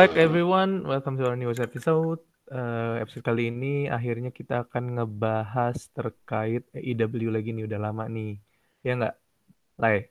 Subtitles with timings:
[0.00, 0.88] Back everyone.
[0.88, 2.24] Welcome to our news episode.
[2.48, 8.40] Uh, episode kali ini akhirnya kita akan ngebahas terkait EW lagi nih udah lama nih.
[8.80, 9.14] Ya nggak?
[9.76, 10.08] Lai.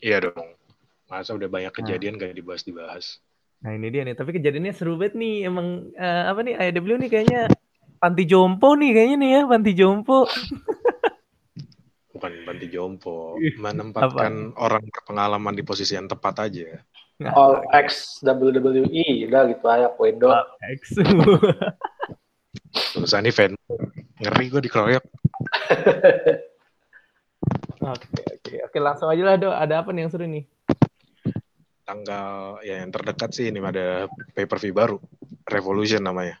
[0.00, 0.56] Iya dong.
[1.04, 2.32] Masa udah banyak kejadian nah.
[2.32, 3.20] gak dibahas-dibahas.
[3.60, 4.16] Nah ini dia nih.
[4.16, 5.52] Tapi kejadiannya seru banget nih.
[5.52, 7.42] Emang uh, apa nih EW nih kayaknya
[8.00, 10.24] panti jompo nih kayaknya nih ya panti jompo.
[12.16, 13.36] Bukan panti jompo.
[13.68, 14.64] Menempatkan apa?
[14.64, 16.80] orang berpengalaman di posisi yang tepat aja.
[17.18, 20.30] Nah, All X WWE udah gitu aja Poindo.
[20.30, 20.46] All
[20.78, 20.94] X.
[22.94, 23.58] Terus ini fan
[24.22, 25.04] ngeri gue dikeroyok.
[27.78, 29.54] Oke oke oke langsung aja lah dok.
[29.54, 30.44] Ada apa nih yang seru nih?
[31.86, 34.98] Tanggal ya yang terdekat sih ini ada pay per view baru
[35.48, 36.36] Revolution namanya.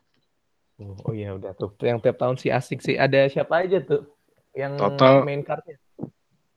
[0.76, 1.72] Oh, oh iya udah tuh.
[1.80, 3.00] Yang tiap tahun sih asik sih.
[3.00, 4.04] Ada siapa aja tuh
[4.52, 5.78] yang total, main cardnya?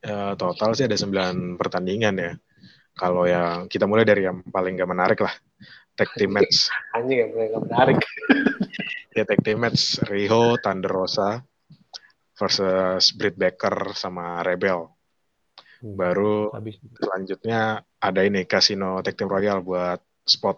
[0.01, 2.31] Ya, total sih ada 9 pertandingan ya
[2.95, 5.33] kalau yang kita mulai dari yang paling gak menarik lah,
[5.95, 6.69] tag team match.
[6.97, 7.99] Anjing yang paling gak menarik.
[9.17, 11.41] ya tag team match Riho, Thunder Rosa
[12.41, 14.89] versus Britt Baker sama Rebel.
[15.81, 16.77] Hmm, Baru Habis.
[16.97, 20.57] selanjutnya ada ini Casino Tag Team Royal buat spot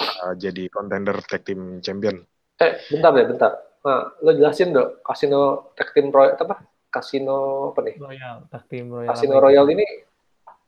[0.00, 2.20] uh, jadi contender tag team champion.
[2.60, 3.52] Eh, bentar deh, bentar.
[3.84, 6.60] Nah, lo jelasin dong, Casino Tag Team Royal apa?
[6.88, 7.96] Casino apa nih?
[8.00, 9.08] Royal, Tag Team Royal.
[9.12, 9.86] Casino Royal ini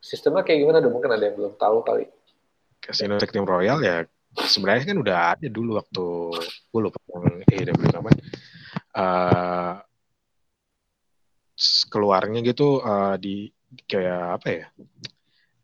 [0.01, 0.97] sistemnya kayak gimana dong?
[0.97, 2.09] Mungkin ada yang belum tahu kali.
[2.81, 6.05] Casino Team Royal ya sebenarnya kan udah ada dulu waktu
[6.71, 8.23] gue lupa yang AEW namanya
[8.95, 9.75] uh,
[11.93, 13.53] keluarnya gitu uh, di
[13.87, 14.67] kayak apa ya?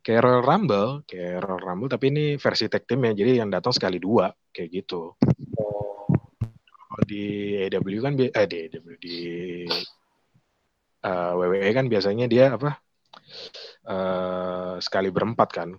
[0.05, 3.75] Kayak Royal Rumble kayak Royal Rumble tapi ini versi tag team ya jadi yang datang
[3.75, 5.17] sekali dua kayak gitu.
[5.59, 6.07] Oh.
[7.07, 9.19] di AEW kan eh di AEW di
[11.05, 12.86] uh, WWE kan biasanya dia apa
[13.89, 15.71] uh, sekali berempat kan.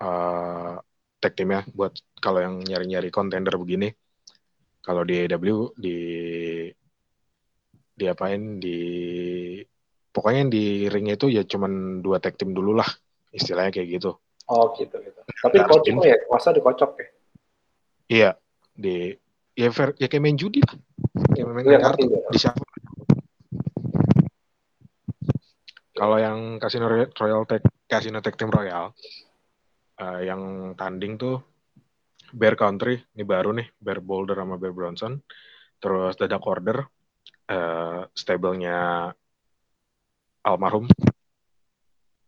[0.00, 0.80] Uh,
[1.20, 3.92] tag timnya buat kalau yang nyari-nyari kontender begini.
[4.80, 5.96] Kalau di AW di
[7.92, 8.78] diapain di
[10.08, 12.88] pokoknya di ring itu ya cuman dua tag team dulu lah
[13.30, 14.16] istilahnya kayak gitu.
[14.48, 15.20] Oh gitu gitu.
[15.20, 17.06] Tapi kocok ya masa dikocok ya?
[18.10, 18.30] Iya
[18.72, 19.14] di
[19.54, 20.74] ya, fair, ya kayak main judi lah.
[21.36, 22.69] Kayak main ya, kartu di siapa
[26.00, 28.88] Kalau yang Casino Royal Tech Casino Tech Team Royal
[30.00, 31.44] uh, yang tanding tuh
[32.32, 35.20] Bear Country, ini baru nih, Bear Boulder sama Bear Bronson.
[35.76, 36.88] Terus Dadak Order,
[37.52, 39.12] uh, stable-nya
[40.40, 40.88] almarhum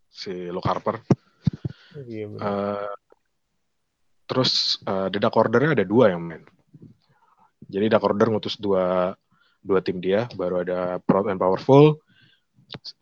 [0.05, 1.01] si Luke Harper.
[2.05, 2.93] Iya, uh,
[4.29, 6.45] terus uh, Dadak Order-nya ada dua yang main.
[7.65, 9.17] Jadi Dadak Order ngutus dua
[9.65, 12.03] dua tim dia, baru ada Proud and Powerful,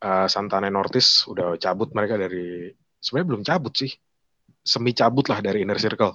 [0.04, 3.92] uh, Santana Nortis udah cabut mereka dari sebenarnya belum cabut sih.
[4.62, 6.14] Semi cabut lah dari inner circle.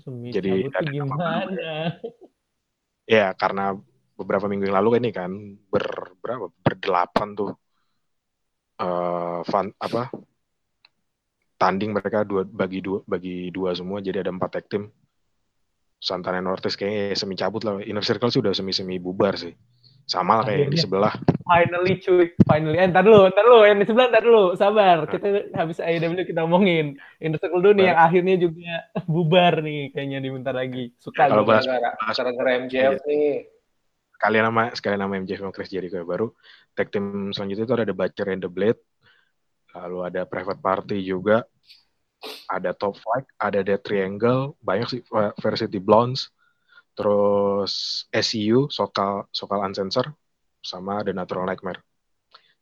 [0.00, 1.28] Semi jadi cabut gimana?
[3.04, 3.36] ya.
[3.36, 3.76] Karena
[4.14, 5.30] beberapa minggu yang lalu kan ini kan
[5.68, 6.48] ber berapa?
[6.62, 7.52] Berdelapan tuh.
[8.74, 10.10] Uh, fun, apa?
[11.54, 14.90] Tanding mereka dua bagi dua bagi dua semua jadi ada empat tag team.
[16.02, 17.80] Santana Nortis kayaknya semi cabut lah.
[17.80, 19.54] Inner circle sih udah semi semi bubar sih
[20.04, 21.14] sama lah kayak yang di sebelah.
[21.44, 22.76] Finally cuy, finally.
[22.76, 23.60] Eh, ntar dulu, ntar dulu.
[23.64, 24.44] Yang di sebelah, ntar dulu.
[24.56, 24.96] Sabar.
[25.04, 25.08] Nah.
[25.08, 25.26] Kita
[25.56, 27.00] habis AEW kita omongin.
[27.20, 28.74] Inner Circle dulu nih yang akhirnya juga
[29.12, 30.92] bubar nih kayaknya di bentar lagi.
[31.00, 33.08] Suka Kalau bahas, bahas gara MJF iya.
[33.08, 33.34] nih.
[34.20, 36.32] Kalian nama sekalian nama MJF sama Chris Jericho baru.
[36.76, 38.80] Tag team selanjutnya itu ada The Butcher and the Blade.
[39.74, 41.44] Lalu ada Private Party juga.
[42.48, 45.00] Ada Top Flight, ada Dead Triangle, banyak sih
[45.36, 46.32] versi di Blondes
[46.94, 50.10] terus SEU Sokal Sokal Uncensored
[50.64, 51.82] sama The Natural Nightmare.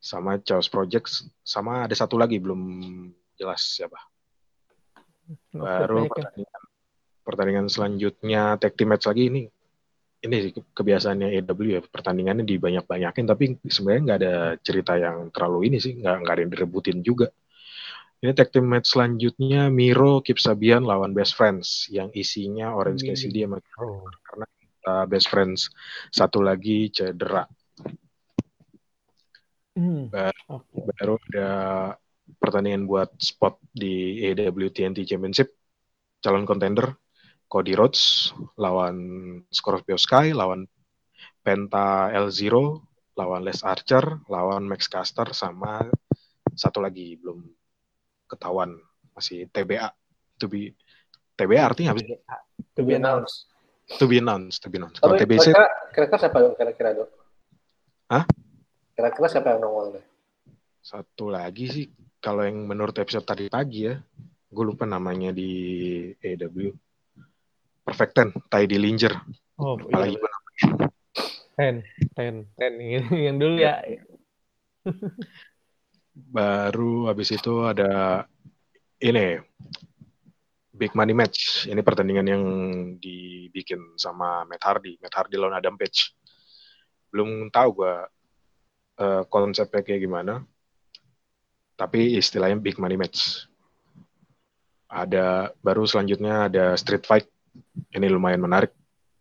[0.03, 2.59] Sama Chaos Projects sama ada satu lagi belum
[3.39, 3.97] jelas siapa.
[5.55, 6.63] Baru pertandingan
[7.23, 9.47] pertandingan selanjutnya tag team match lagi ini
[10.23, 15.99] ini kebiasaannya AW ya pertandingannya dibanyak-banyakin tapi sebenarnya nggak ada cerita yang terlalu ini sih
[15.99, 17.27] nggak nggak ada yang direbutin juga
[18.23, 23.43] ini tag team match selanjutnya Miro Kip Sabian lawan Best Friends yang isinya Orange Cassidy
[23.43, 24.07] sama oh.
[24.23, 24.47] karena
[24.87, 25.67] uh, Best Friends
[26.07, 27.43] satu lagi cedera.
[29.75, 30.07] Hmm.
[30.07, 31.51] Baru, baru ada
[32.39, 35.59] pertandingan buat spot di AEW TNT Championship
[36.23, 36.95] calon contender
[37.51, 38.95] Cody Rhodes lawan
[39.51, 40.63] Scorpio Sky lawan
[41.43, 42.55] Penta L0
[43.19, 45.83] lawan Les Archer lawan Max Caster sama
[46.55, 47.62] satu lagi belum
[48.33, 48.81] ketahuan
[49.13, 49.93] masih TBA
[50.41, 50.73] to be
[51.37, 52.17] TBA artinya apa sih?
[52.73, 53.49] To be announced.
[54.01, 54.99] To be announced, to be announced.
[55.01, 55.53] Kalau TBC
[55.93, 57.09] kira-kira siapa yang kira-kira dok?
[58.09, 58.25] Hah?
[58.97, 60.05] Kira-kira siapa yang nongol deh?
[60.81, 61.85] Satu lagi sih
[62.17, 63.95] kalau yang menurut episode tadi pagi ya
[64.53, 65.49] gue lupa namanya di
[66.21, 66.69] AEW.
[67.83, 69.11] Perfect Ten, Ty Dillinger.
[69.59, 70.29] Oh, Lupa lagi iya.
[71.53, 71.75] Ten,
[72.15, 72.73] ten, ten.
[73.11, 73.81] Yang dulu ya.
[76.13, 78.23] Baru habis itu ada
[79.01, 79.41] ini
[80.73, 81.65] Big Money Match.
[81.65, 82.43] Ini pertandingan yang
[83.01, 84.97] dibikin sama Matt Hardy.
[85.01, 86.13] Matt Hardy lawan Adam Page.
[87.09, 88.05] Belum tahu gua
[88.97, 90.45] eh, konsepnya kayak gimana.
[91.73, 93.49] Tapi istilahnya Big Money Match.
[94.89, 97.25] Ada baru selanjutnya ada Street Fight.
[97.93, 98.73] Ini lumayan menarik.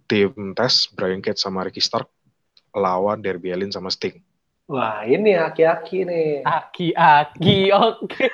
[0.04, 2.04] Tim Test, Brian Cage sama Ricky Stark
[2.76, 4.20] lawan Darby Allin sama Sting.
[4.70, 6.46] Wah, ini aki-aki nih.
[6.46, 8.26] Aki-aki, oke.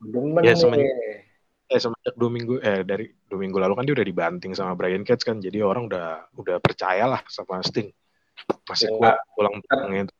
[0.00, 0.60] Demen Ya, nih.
[0.60, 1.28] semenjak-
[1.70, 5.06] eh semenjak dua minggu eh dari dua minggu lalu kan dia udah dibanting sama Brian
[5.06, 7.94] Cage kan jadi orang udah udah percaya lah sama Sting
[8.66, 10.14] masih Ya, kuat pulang pulangnya itu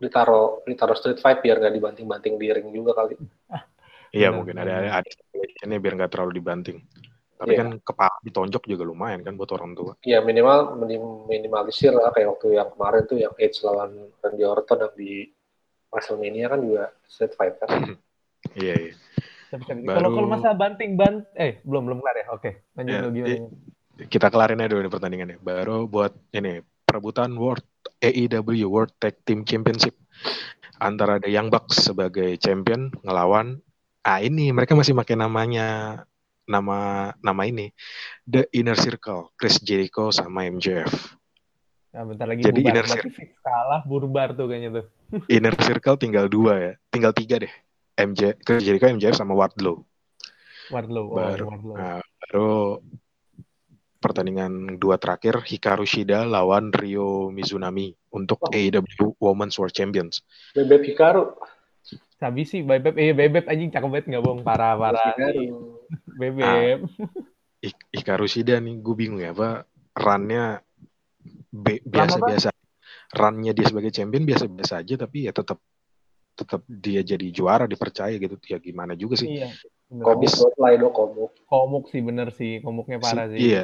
[0.00, 3.20] Ditaruh, ditaruh street fight biar nggak dibanting-banting di ring juga kali.
[4.16, 5.10] iya mungkin ada ada
[5.60, 6.80] ini biar nggak terlalu dibanting
[7.34, 7.58] tapi Iya.
[7.60, 12.38] kan kepala ditonjok juga lumayan kan buat orang tua Ya minimal minim- minimalisir lah kayak
[12.38, 13.90] waktu yang kemarin tuh yang Edge lawan
[14.22, 15.12] Randy Orton yang di
[15.90, 17.68] WrestleMania kan juga street fight kan.
[18.58, 18.94] iya iya
[19.50, 22.26] Tapi kan, Baru- Kalau kalau masalah banting bant, eh belum belum kelar ya.
[22.34, 23.36] Oke, lanjut Ya, dulu gimana?
[24.10, 27.62] kita kelarin aja dulu nih pertandingannya baru buat ini perebutan World
[28.00, 29.94] AEW World Tag Team Championship
[30.76, 33.62] antara The Young Bucks sebagai champion ngelawan
[34.02, 36.02] ah ini mereka masih pakai namanya
[36.44, 36.76] nama
[37.18, 37.72] nama ini
[38.22, 40.92] The Inner Circle Chris Jericho sama MJF
[41.94, 42.74] Nah, bentar lagi Jadi bubar.
[42.74, 43.06] inner fix
[43.38, 44.86] kalah burbar tuh kayaknya tuh.
[45.38, 47.52] Inner Circle tinggal dua ya tinggal tiga deh
[47.94, 49.78] MJ Chris Jericho MJF sama Wardlow
[50.74, 51.06] Wardlow.
[51.06, 51.44] Oh, Baru.
[51.46, 51.74] Wardlow.
[51.78, 52.82] Nah, baru
[54.00, 58.52] pertandingan dua terakhir Hikaru Shida lawan Ryo Mizunami untuk Oh.
[58.52, 60.20] AEW Women's World Champions.
[60.52, 61.32] Bebek Hikaru.
[62.24, 65.12] Sabi sih, Bebek, eh Bebek anjing cakep banget nggak bohong parah parah.
[66.16, 66.88] Bebek.
[67.60, 70.64] Ik- Hikaru Shida nih gue bingung ya apa runnya
[71.84, 72.48] biasa-biasa.
[73.12, 75.60] Runnya dia sebagai champion biasa-biasa aja tapi ya tetap
[76.32, 79.36] tetap dia jadi juara dipercaya gitu ya gimana juga sih.
[79.36, 79.52] Iya.
[79.92, 81.30] buat lah itu komuk.
[81.44, 83.52] Komuk sih bener sih, komuknya parah sih.
[83.52, 83.62] Iya.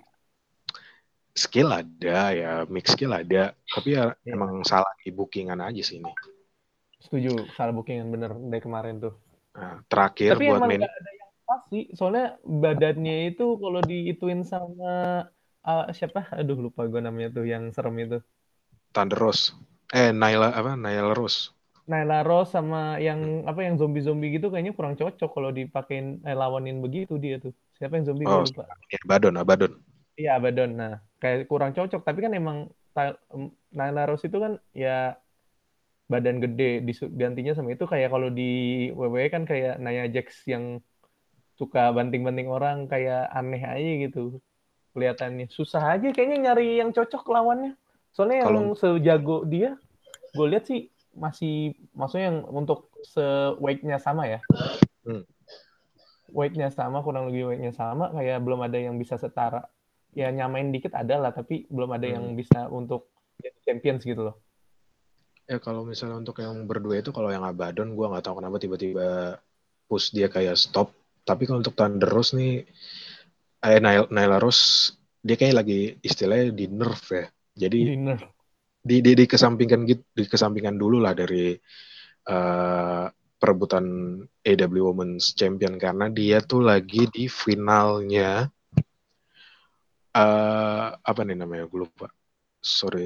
[1.32, 4.36] Skill ada ya, mix skill ada, tapi ya Iya.
[4.36, 6.12] emang salah di bookingan aja sih ini.
[7.00, 9.14] Setuju, salah bookingan bener dari kemarin tuh.
[9.56, 14.47] Nah, terakhir Tapi buat emang main ada yang pas sih, soalnya badannya itu kalau diituin
[14.47, 15.26] sama
[15.64, 16.29] ah, siapa?
[16.37, 18.19] Aduh lupa gue namanya tuh yang serem itu.
[18.94, 19.56] Thunder Rose.
[19.91, 20.79] Eh, Naila apa?
[20.79, 21.50] Naila Rose.
[21.91, 26.79] Nyla Rose sama yang apa yang zombie-zombie gitu kayaknya kurang cocok kalau dipakein eh, lawanin
[26.79, 27.50] begitu dia tuh.
[27.75, 28.62] Siapa yang zombie Oh, lupa.
[28.87, 29.73] Ya, Abaddon, Abaddon.
[30.14, 30.70] Iya Abaddon.
[30.79, 32.06] Nah, kayak kurang cocok.
[32.06, 32.70] Tapi kan emang
[33.75, 35.19] Nyla Rose itu kan ya
[36.10, 40.82] badan gede disu- gantinya sama itu kayak kalau di WWE kan kayak Nia Jax yang
[41.54, 44.42] suka banting-banting orang kayak aneh aja gitu
[44.90, 45.46] kelihatannya.
[45.46, 47.78] Susah aja kayaknya nyari yang cocok lawannya.
[48.10, 49.78] Soalnya yang sejago dia
[50.34, 53.22] gue lihat sih masih maksudnya yang untuk se
[53.62, 54.43] weightnya sama ya.
[55.06, 55.22] Hmm.
[56.31, 59.67] weightnya sama kurang lebih weightnya sama kayak belum ada yang bisa setara.
[60.10, 62.38] Ya nyamain dikit ada lah tapi belum ada yang Hmm.
[62.38, 64.36] bisa untuk jadi champions gitu loh
[65.50, 69.06] Ya kalau misalnya untuk yang berdua itu kalau yang Abaddon gue nggak tahu kenapa tiba-tiba
[69.90, 70.94] push dia kayak stop.
[71.26, 72.62] Tapi kalau untuk Thunder Rose nih,
[73.66, 74.94] eh Naila Rose
[75.26, 77.26] dia kayak lagi istilahnya di nerf ya.
[77.66, 78.20] Jadi dinner
[78.80, 81.52] di, di, dikesampingkan gitu, dikesampingkan dulu lah dari
[82.30, 83.04] eh,
[83.40, 83.84] perebutan
[84.44, 88.46] AW Women's Champion karena dia tuh lagi di finalnya
[90.10, 92.06] eh apa nih namanya gue lupa
[92.58, 93.02] sorry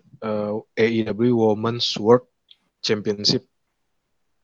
[0.00, 0.43] eh,
[0.94, 2.30] AEW Women's World
[2.78, 3.42] Championship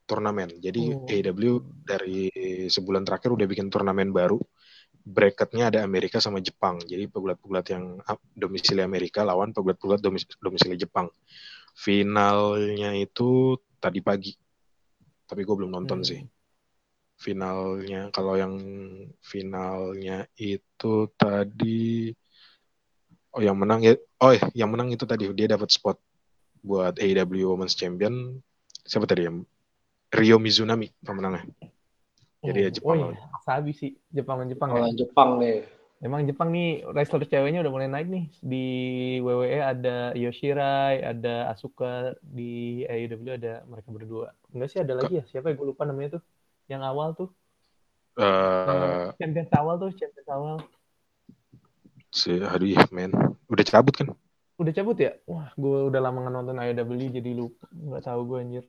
[0.03, 1.07] turnamen jadi Oh.
[1.07, 2.27] AEW dari
[2.67, 4.43] sebulan terakhir udah bikin turnamen baru.
[5.01, 6.83] Bracketnya ada Amerika sama Jepang.
[6.83, 11.07] Jadi pegulat-pegulat yang ah, domisili Amerika lawan pegulat-pegulat domis- domisili Jepang.
[11.73, 14.35] Finalnya itu tadi pagi.
[15.25, 16.09] Tapi gue belum nonton Hmm.
[16.11, 16.21] sih.
[17.17, 18.59] Finalnya kalau yang
[19.23, 22.11] finalnya itu tadi
[23.31, 26.01] oh yang menang ya oh ya yang menang itu tadi dia dapat spot
[26.61, 28.41] buat AEW Women's Champion
[28.85, 29.45] siapa tadi yang
[30.11, 31.47] Ryo Mizunami pemenangnya
[32.41, 34.75] Jadi ya Oh, Jepang oh iya, sabi sih Jepang Jepang ya.
[34.81, 35.61] Kalau Jepang nih.
[36.01, 38.65] Emang Jepang nih wrestler ceweknya udah mulai naik nih di
[39.21, 44.33] WWE ada Yoshirai, ada Asuka di AEW ada mereka berdua.
[44.49, 45.25] Enggak sih ada lagi ya?
[45.29, 46.23] Siapa ya gue lupa namanya tuh.
[46.73, 47.29] Yang awal tuh.
[48.17, 50.57] eh Yang champion awal tuh, champion awal.
[52.11, 53.15] si aduh ya men
[53.47, 54.11] udah cabut kan
[54.61, 55.17] Udah cabut ya?
[55.25, 57.65] Wah, gue udah lama nggak nonton AEW jadi lupa.
[57.73, 58.65] Nggak tahu gue anjir.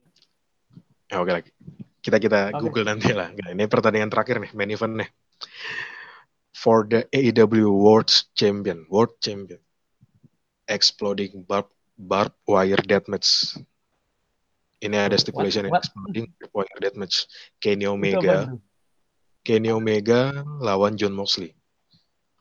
[1.12, 1.52] ya oke lagi
[2.00, 2.64] Kita kita Oke.
[2.64, 3.30] Google nanti lah.
[3.36, 5.10] Ini pertandingan terakhir nih, main event nih.
[6.56, 9.60] For the AEW World Champion, World Champion,
[10.66, 11.70] exploding barb
[12.00, 13.60] barbed wire deathmatch.
[14.82, 15.78] Ini ada stipulation What?
[15.78, 15.84] What?
[15.86, 17.30] exploding wire deathmatch.
[17.62, 18.50] Kenny Omega?
[19.46, 21.54] Kenny Omega lawan John Moxley.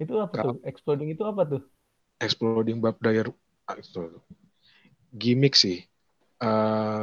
[0.00, 0.56] Itu apa tuh?
[0.64, 1.62] Exploding itu apa tuh?
[2.20, 3.32] Exploding barbed wire
[3.78, 4.10] itu
[5.14, 5.84] gimmick sih.
[6.42, 7.02] Eh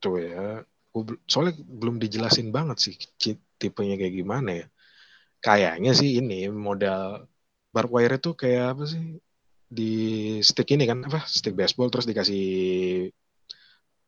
[0.00, 0.64] tuh ya.
[1.28, 2.96] Soalnya belum dijelasin banget sih
[3.60, 4.66] tipenya kayak gimana ya.
[5.40, 7.28] Kayaknya sih ini modal
[7.72, 9.20] barbed wire itu kayak apa sih?
[9.70, 9.92] Di
[10.42, 11.22] stick ini kan apa?
[11.28, 12.44] Stick baseball terus dikasih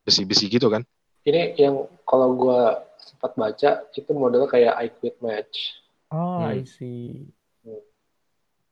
[0.03, 0.83] besi-besi gitu kan.
[1.23, 5.79] Ini yang kalau gua sempat baca itu modelnya kayak I Quit match.
[6.11, 6.59] Oh, Hmm.
[6.59, 7.31] I see.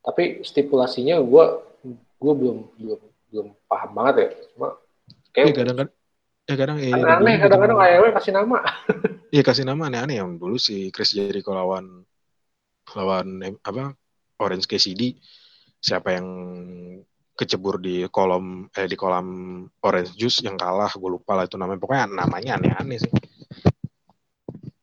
[0.03, 1.63] Tapi stipulasinya gua
[2.21, 3.01] gua belum belum
[3.33, 4.29] belum paham banget ya.
[4.55, 4.69] Cuma
[5.33, 5.91] kayak kadang-kadang
[6.45, 8.59] ya kadang aneh ini kadang-kadang AEW kasih nama.
[9.31, 12.03] Iya kasih nama aneh-aneh yang dulu si Chris Jericho lawan
[12.99, 13.95] lawan apa
[14.43, 15.15] Orange KCD
[15.79, 16.27] siapa yang
[17.39, 21.79] kecebur di kolom eh di kolam Orange Juice yang kalah gue lupa lah itu namanya
[21.79, 23.13] pokoknya namanya aneh-aneh sih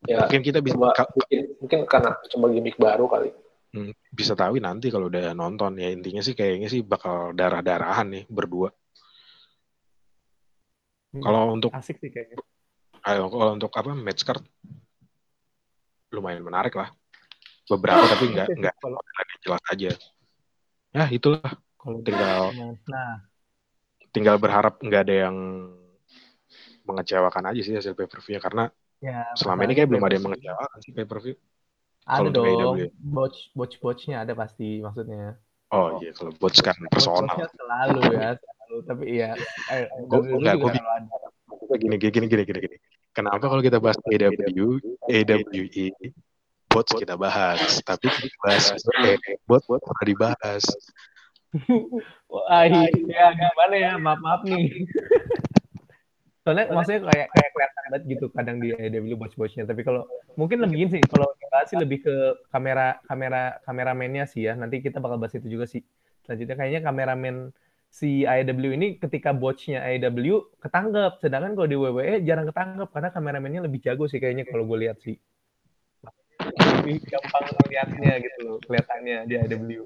[0.07, 3.29] Ya mungkin kita bisa coba mungkin, mungkin karena coba gimmick baru kali.
[3.73, 5.89] Hmm, bisa tahu nanti kalau udah nonton ya.
[5.91, 8.69] Intinya sih kayaknya sih bakal darah-darahan nih berdua.
[11.15, 12.37] Hmm, kalau untuk asik sih kayaknya.
[13.07, 14.43] ayo, kalau untuk apa match card?
[16.11, 16.91] Lumayan menarik lah.
[17.67, 18.99] Beberapa tapi nggak nggak Kalau
[19.43, 19.91] jelas aja.
[20.95, 21.51] Ya itulah.
[21.77, 22.51] kalau tinggal
[22.91, 23.23] nah,
[24.11, 25.37] tinggal berharap nggak ada yang
[26.87, 28.71] mengecewakan aja sih hasil pay per view karena
[29.03, 31.35] ya selama ini kayak belum ada yang mengecewakan sih pay per view
[32.07, 32.79] Ada dong,
[33.51, 33.51] botch
[33.83, 35.35] botchnya ada pasti maksudnya.
[35.75, 38.77] oh iya kalau buat kan personal Botch-botchnya selalu ya, selalu.
[38.87, 39.29] Tapi iya,
[39.67, 41.75] eh, WWE enggak, ada.
[41.75, 42.77] gini gini gini gini gini gini
[43.11, 44.79] kenapa kalau kita bahas AEW
[45.11, 45.85] AWE
[46.71, 48.71] bots kita bahas tapi kita bahas
[49.03, 50.63] eh, bot bot pernah dibahas
[52.31, 53.91] Wah, iya gimana ya?
[53.95, 54.83] Maaf maaf nih.
[56.47, 59.67] Soalnya maksudnya kayak kayak kelihatan banget gitu kadang di AEW botch-botchnya.
[59.67, 60.07] Tapi kalau
[60.39, 62.15] mungkin lebih sih, kalau kita sih lebih ke
[62.47, 64.55] kamera kamera kameramennya sih ya.
[64.55, 65.83] Nanti kita bakal bahas itu juga sih.
[66.23, 67.51] Selanjutnya kayaknya kameramen
[67.91, 73.61] si AEW ini ketika botchnya AEW ketangkep, sedangkan kalau di WWE jarang ketangkep karena kameramennya
[73.67, 75.19] lebih jago sih kayaknya kalau gue lihat sih.
[76.39, 79.83] Lebih gampang melihatnya gitu loh, kelihatannya di AEW.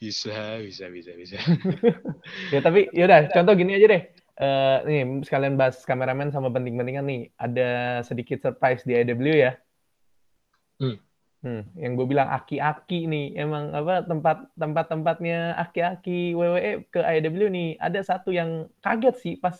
[0.00, 1.36] bisa bisa bisa bisa
[2.56, 4.02] Ya tapi yaudah contoh gini aja deh.
[4.40, 7.22] Eh nih sekalian bahas kameramen sama penting-pentingan nih.
[7.36, 9.52] Ada sedikit surprise di AEW ya.
[10.80, 10.96] Hmm.
[11.40, 17.48] Hmm, yang gue bilang aki-aki nih, emang apa tempat tempat tempatnya aki-aki WWE ke AEW
[17.48, 17.70] nih.
[17.80, 19.56] Ada satu yang kaget sih pas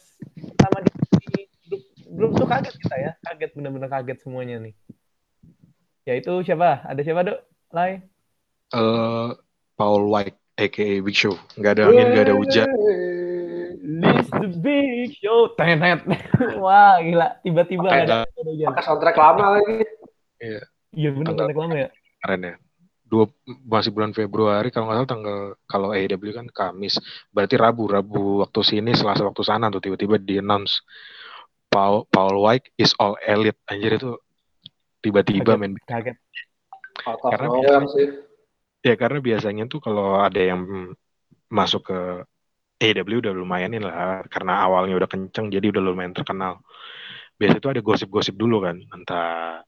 [0.61, 0.93] sama di,
[1.25, 4.77] di grup, grup tuh kaget kita ya, kaget bener-bener kaget semuanya nih.
[6.05, 6.85] Yaitu siapa?
[6.85, 7.41] Ada siapa dok?
[7.73, 8.05] Lai?
[8.77, 9.31] Eh,
[9.81, 12.69] Paul White aka Big Show nggak ada angin nggak ada hujan
[14.31, 15.51] the big show.
[15.55, 16.07] Tenet.
[16.57, 17.39] Wah, gila.
[17.43, 18.25] Tiba-tiba ada.
[18.31, 19.85] Pakai soundtrack lama lagi.
[20.91, 21.89] Iya bener Tanggal- tanggal lama ya.
[22.21, 22.55] keren ya
[23.11, 23.27] dua
[23.67, 26.95] masih bulan Februari kalau nggak salah tanggal kalau AEW kan Kamis
[27.35, 30.79] berarti Rabu Rabu waktu sini Selasa waktu sana tuh tiba-tiba di announce
[31.67, 34.15] Paul Paul White is all elite anjir itu
[35.03, 36.15] tiba-tiba main Kaget.
[37.03, 38.09] Karena sih.
[38.87, 40.95] ya karena biasanya tuh kalau ada yang
[41.51, 41.99] masuk ke
[42.81, 46.65] AEW udah lumayanin lah karena awalnya udah kenceng jadi udah lumayan terkenal
[47.37, 49.61] biasa itu ada gosip-gosip dulu kan entah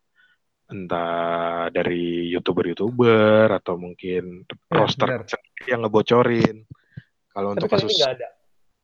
[0.69, 5.21] entah dari youtuber-youtuber atau mungkin Ya, roster
[5.69, 6.64] yang ngebocorin.
[7.28, 8.28] Kalau Tapi untuk kasus ada.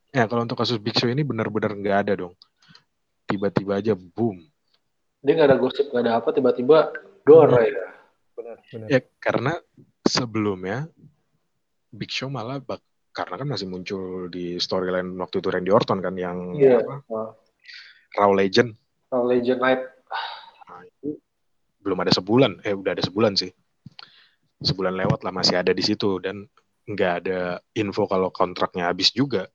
[0.08, 2.36] ya kalau untuk kasus Big Show ini benar-benar nggak ada dong.
[3.24, 4.44] Tiba-tiba aja boom.
[5.24, 6.92] Dia nggak ada gosip, nggak ada apa, tiba-tiba
[7.24, 7.64] dor Hmm.
[7.64, 7.88] ya.
[8.36, 8.88] Benar, benar.
[8.88, 9.52] Ya karena
[10.04, 10.88] sebelumnya
[11.88, 12.84] Big Show malah bak
[13.18, 16.86] karena kan masih muncul di storyline waktu itu Randy Orton kan yang Iya.
[16.86, 17.34] apa, Nah,
[18.14, 18.70] Raw Legend.
[19.10, 19.82] Raw Legend Night.
[20.70, 21.18] Nah, itu
[21.82, 23.50] belum ada sebulan, eh udah ada sebulan sih.
[24.62, 26.46] Sebulan lewat lah masih ada di situ dan
[26.86, 29.50] nggak ada info kalau kontraknya habis juga.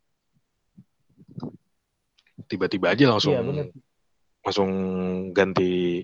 [2.51, 3.65] Tiba-tiba aja langsung Iya, benar.
[4.43, 4.69] langsung
[5.31, 6.03] ganti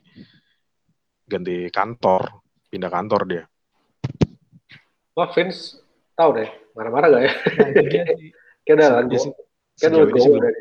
[1.28, 2.40] ganti kantor,
[2.72, 3.44] pindah kantor dia.
[5.14, 5.84] Wah, Vince
[6.20, 7.32] tahu deh, marah-marah gak ya?
[7.72, 7.84] Itu.
[8.68, 9.36] Kayak udah lah, Sejauh-
[9.80, 10.52] kayak sejauh udah ini go belum, udah.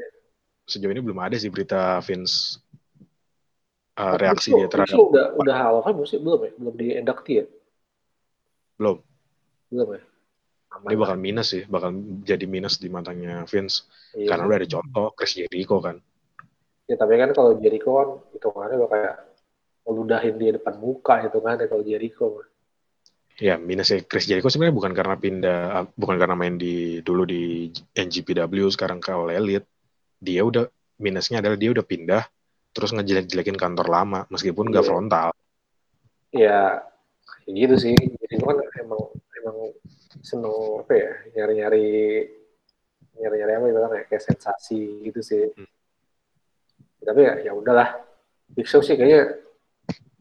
[0.71, 2.63] sejauh ini belum ada sih berita Vince
[3.99, 6.19] uh, reaksi dia terhadap Show udah udah halal kan sih?
[6.23, 6.51] Belum ya?
[6.57, 7.45] Belum di inductee ya?
[8.79, 8.97] belum.
[9.69, 10.01] Belum ya?
[10.69, 11.91] Aman Dia bakal minus sih, bakal
[12.29, 14.29] jadi minus di matanya Vince Iya.
[14.33, 15.97] karena udah ada contoh Chris Jericho kan.
[16.89, 19.15] Ya tapi kan kalau Jericho kan hitungannya udah kayak
[19.89, 22.45] meludahin dia depan muka itu kan ya kalau Jericho.
[23.39, 28.67] Ya minusnya Chris Jericho sebenarnya bukan karena pindah, bukan karena main di dulu di NGPW
[28.75, 29.67] sekarang ke All Elite.
[30.19, 30.67] Dia udah
[30.99, 32.27] minusnya adalah dia udah pindah
[32.75, 34.91] terus ngejelek-jelekin kantor lama meskipun nggak Iya.
[34.91, 35.29] frontal.
[36.35, 36.83] Ya
[37.47, 37.95] kayak gitu sih.
[37.95, 39.03] Jericho kan emang
[39.39, 39.57] emang
[40.19, 41.87] seneng apa ya nyari-nyari
[43.23, 45.47] nyari-nyari apa bilang ya kayak sensasi gitu sih.
[45.55, 45.71] Hmm.
[47.07, 48.03] Tapi ya ya udahlah.
[48.51, 49.39] Big Show sih kayaknya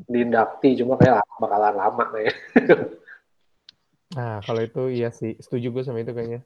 [0.06, 2.36] diindakti cuma kayak bakalan lama kayaknya.
[4.16, 6.46] Nah, kalau itu iya sih, setuju gue sama itu kayaknya.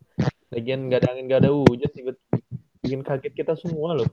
[0.50, 2.38] Lagian nggak ada angin, nggak ada hujan, tiba-tiba
[2.82, 4.10] bikin kaget kita semua loh.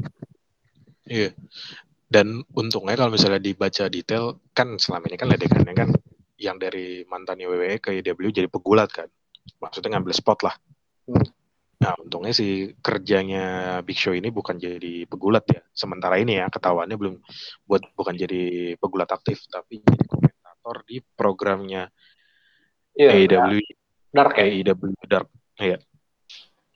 [1.08, 1.32] Iya.
[2.08, 5.90] Dan untungnya kalau misalnya dibaca detail, kan selama ini kan ledekannya kan
[6.38, 9.08] yang dari mantannya WWE ke IW jadi pegulat kan.
[9.60, 10.54] Maksudnya ngambil spot lah.
[11.08, 11.24] Hmm.
[11.78, 15.62] Nah, untungnya sih kerjanya Big Show ini bukan jadi pegulat ya.
[15.70, 17.14] Sementara ini ya, ketahuannya belum
[17.64, 21.86] buat bukan jadi pegulat aktif, tapi jadi komentator di programnya
[22.98, 23.10] Iya.
[23.14, 23.62] AEW,
[24.10, 24.44] Dark ya.
[24.50, 25.28] AEW Dark.
[25.62, 25.78] Iya.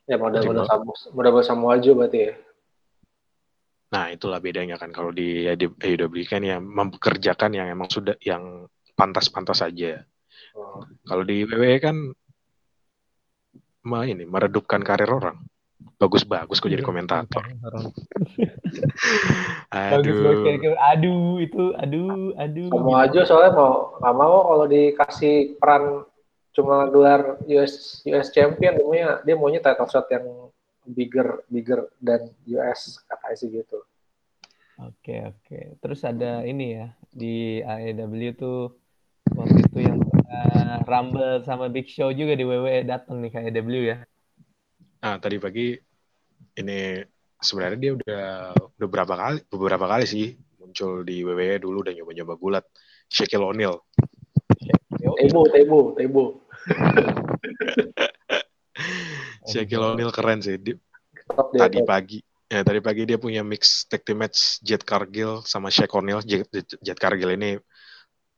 [0.06, 0.70] Ya model-model Timbal.
[0.70, 2.32] sama model sama aja berarti ya.
[3.92, 9.60] Nah, itulah bedanya kan kalau di AEW kan yang mempekerjakan yang emang sudah yang pantas-pantas
[9.66, 10.06] saja.
[10.54, 10.86] Oh.
[11.04, 11.96] Kalau di WWE kan
[13.82, 15.42] ma ini meredupkan karir orang.
[15.98, 17.42] Bagus-bagus kok jadi komentator.
[19.72, 20.76] Bagus banget Aduh.
[20.76, 22.68] aduh itu aduh aduh.
[22.72, 26.04] Sama aja soalnya mau nggak mau kalau dikasih peran
[26.52, 30.52] cuma gelar US US champion dia maunya dia maunya title shot yang
[30.84, 33.78] bigger bigger dan US katanya sih gitu.
[34.82, 35.58] Oke oke.
[35.78, 38.76] Terus ada ini ya di AEW tuh
[39.36, 43.82] waktu itu yang pernah Rumble sama Big Show juga di WWE datang nih ke AEW
[43.84, 43.98] ya.
[45.02, 45.74] Nah, tadi pagi
[46.58, 47.02] ini
[47.42, 48.26] sebenarnya dia udah
[48.78, 52.64] udah berapa kali beberapa kali sih muncul di WWE dulu dan nyoba-nyoba gulat.
[53.12, 53.76] Shaquille O'Neal.
[55.02, 56.22] Tebo tebo tebo.
[59.50, 60.58] Shaquille O'Neal keren sih.
[60.58, 60.78] Di-
[61.52, 61.60] dia.
[61.66, 62.18] tadi pagi
[62.50, 66.44] ya tadi pagi dia punya mix tag team match Jet Cargill sama Shaq O'Neal Jet,
[66.52, 67.56] Jet Cargill ini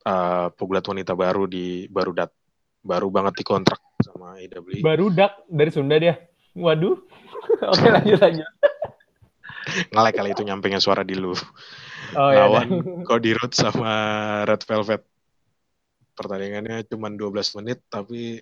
[0.07, 2.31] uh, pegulat wanita baru di baru dat
[2.85, 6.21] baru banget dikontrak sama AEW Baru dak dari Sunda dia.
[6.55, 7.01] Waduh.
[7.73, 8.47] Oke lanjut lanjut.
[9.65, 11.33] ngelek kali itu nyampingnya suara di lu
[12.15, 12.47] Oh ya.
[12.47, 13.91] lawan Cody Rhodes sama
[14.45, 15.03] Red Velvet
[16.15, 18.39] pertandingannya cuma 12 menit tapi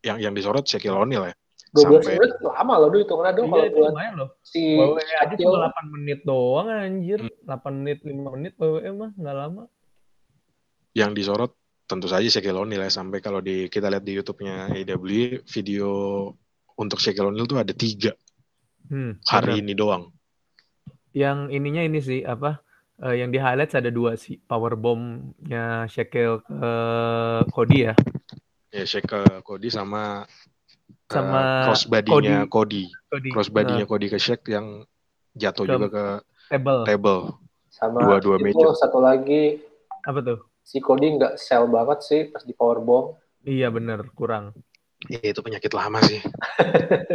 [0.00, 1.36] yang yang disorot Shaquille O'Neal ya
[1.74, 4.28] 12 sampai- menit lama loh duh hitungannya doh Iya kalau itu buat lumayan loh.
[4.40, 7.18] si WWE aja cuma 8 menit doang anjir.
[7.20, 7.58] Hmm.
[7.58, 9.64] 8 menit 5 menit WWE mah nggak lama.
[10.92, 11.52] yang disorot
[11.84, 15.04] tentu saja Shaquille O'Neal ya sampai kalau di kita lihat di YouTube-nya AEW
[15.44, 15.88] video
[16.74, 18.16] untuk Shaquille O'Neal tuh ada tiga
[18.86, 19.62] Hmm, hari bener.
[19.62, 20.04] ini doang
[21.10, 22.62] Yang ininya ini sih apa?
[22.98, 24.38] Eh, yang di highlights ada dua sih.
[24.38, 26.72] Power bomb-nya Shaquille ke
[27.50, 27.94] Cody ya.
[28.70, 30.24] ya Shaq ke Cody sama
[31.06, 33.30] Sama eh, crossbody-nya Cody, Cody.
[33.30, 34.84] crossbody-nya Cody ke Shaq yang
[35.32, 36.04] jatuh Ke- juga ke
[36.48, 36.82] table.
[36.84, 37.20] table
[37.68, 38.72] sama Dua-dua itu meja.
[38.74, 39.60] satu lagi
[40.02, 40.38] Apa tuh?
[40.60, 43.14] si Cody nggak sell banget sih pas di powerbomb.
[43.42, 44.50] Iya bener kurang.
[45.06, 46.18] ya, itu penyakit lama sih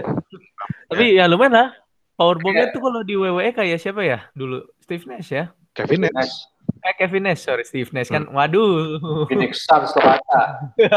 [0.89, 1.70] Tapi ya lumayan lah.
[2.15, 4.62] Power bomb-nya tuh kalau di WWE kayak siapa ya dulu?
[4.80, 5.50] Steve Nash ya?
[5.72, 6.36] Kevin Nash Nash,
[6.82, 8.26] Eh Kevin Nash, sorry Steve Nash kan.
[8.26, 8.34] Hmm.
[8.34, 8.98] Waduh.
[9.30, 10.42] Phoenix Suns kata.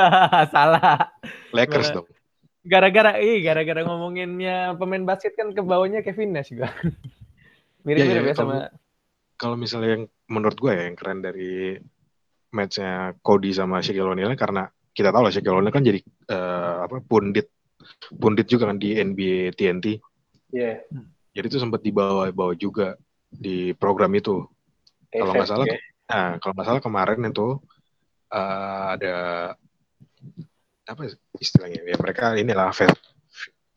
[0.54, 1.12] Salah.
[1.52, 2.08] Lakers dong
[2.64, 6.72] Gara-gara ih gara-gara ngomonginnya pemain basket kan ke bawahnya Kevin Nash juga.
[7.84, 8.54] Mirip-mirip Iya, iya, ya sama
[9.36, 11.76] kalau misalnya yang menurut gue ya yang keren dari
[12.54, 17.02] matchnya Cody sama Shaquille O'Neal karena kita tahu lah Shaquille O'Neal kan jadi eh, apa
[17.04, 17.50] pundit
[18.16, 20.00] pundit juga kan di NBA TNT
[20.54, 20.86] Iya.
[21.34, 22.94] jadi itu sempat dibawa-bawa juga
[23.28, 24.46] di program itu
[25.14, 25.78] Kalau nggak salah, ya.
[26.10, 27.46] nah kalau nggak salah kemarin itu
[28.34, 29.16] eh, ada
[30.84, 31.02] apa
[31.40, 31.80] istilahnya?
[31.86, 32.90] Ya mereka inilah fe-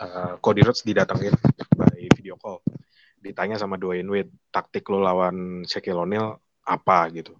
[0.02, 1.36] eh, Cody Rhodes didatengin
[1.78, 2.60] by video call.
[3.21, 7.08] Ditanya sama Dwayne Wade taktik lo lawan Shaquille O'Neal apa?
[7.13, 7.34] Gitu.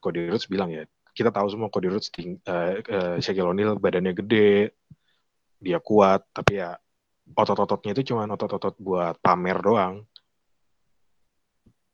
[0.00, 4.12] Cody Rhodes bilang ya kita tahu semua Cody Rhodes ting- eh, eh, Shaquille O'Neal badannya
[4.16, 4.74] gede
[5.60, 6.72] dia kuat tapi ya
[7.36, 9.94] otot-ototnya itu cuma otot-otot buat pamer doang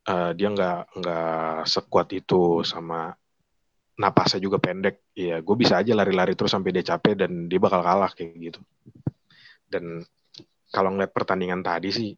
[0.07, 3.11] Eh, dia nggak nggak sekuat itu sama
[4.03, 4.95] napasnya juga pendek.
[5.19, 8.61] Ya gue bisa aja lari-lari terus sampai dia capek dan dia bakal kalah kayak gitu.
[9.66, 10.07] Dan
[10.71, 12.09] kalau ngeliat pertandingan tadi sih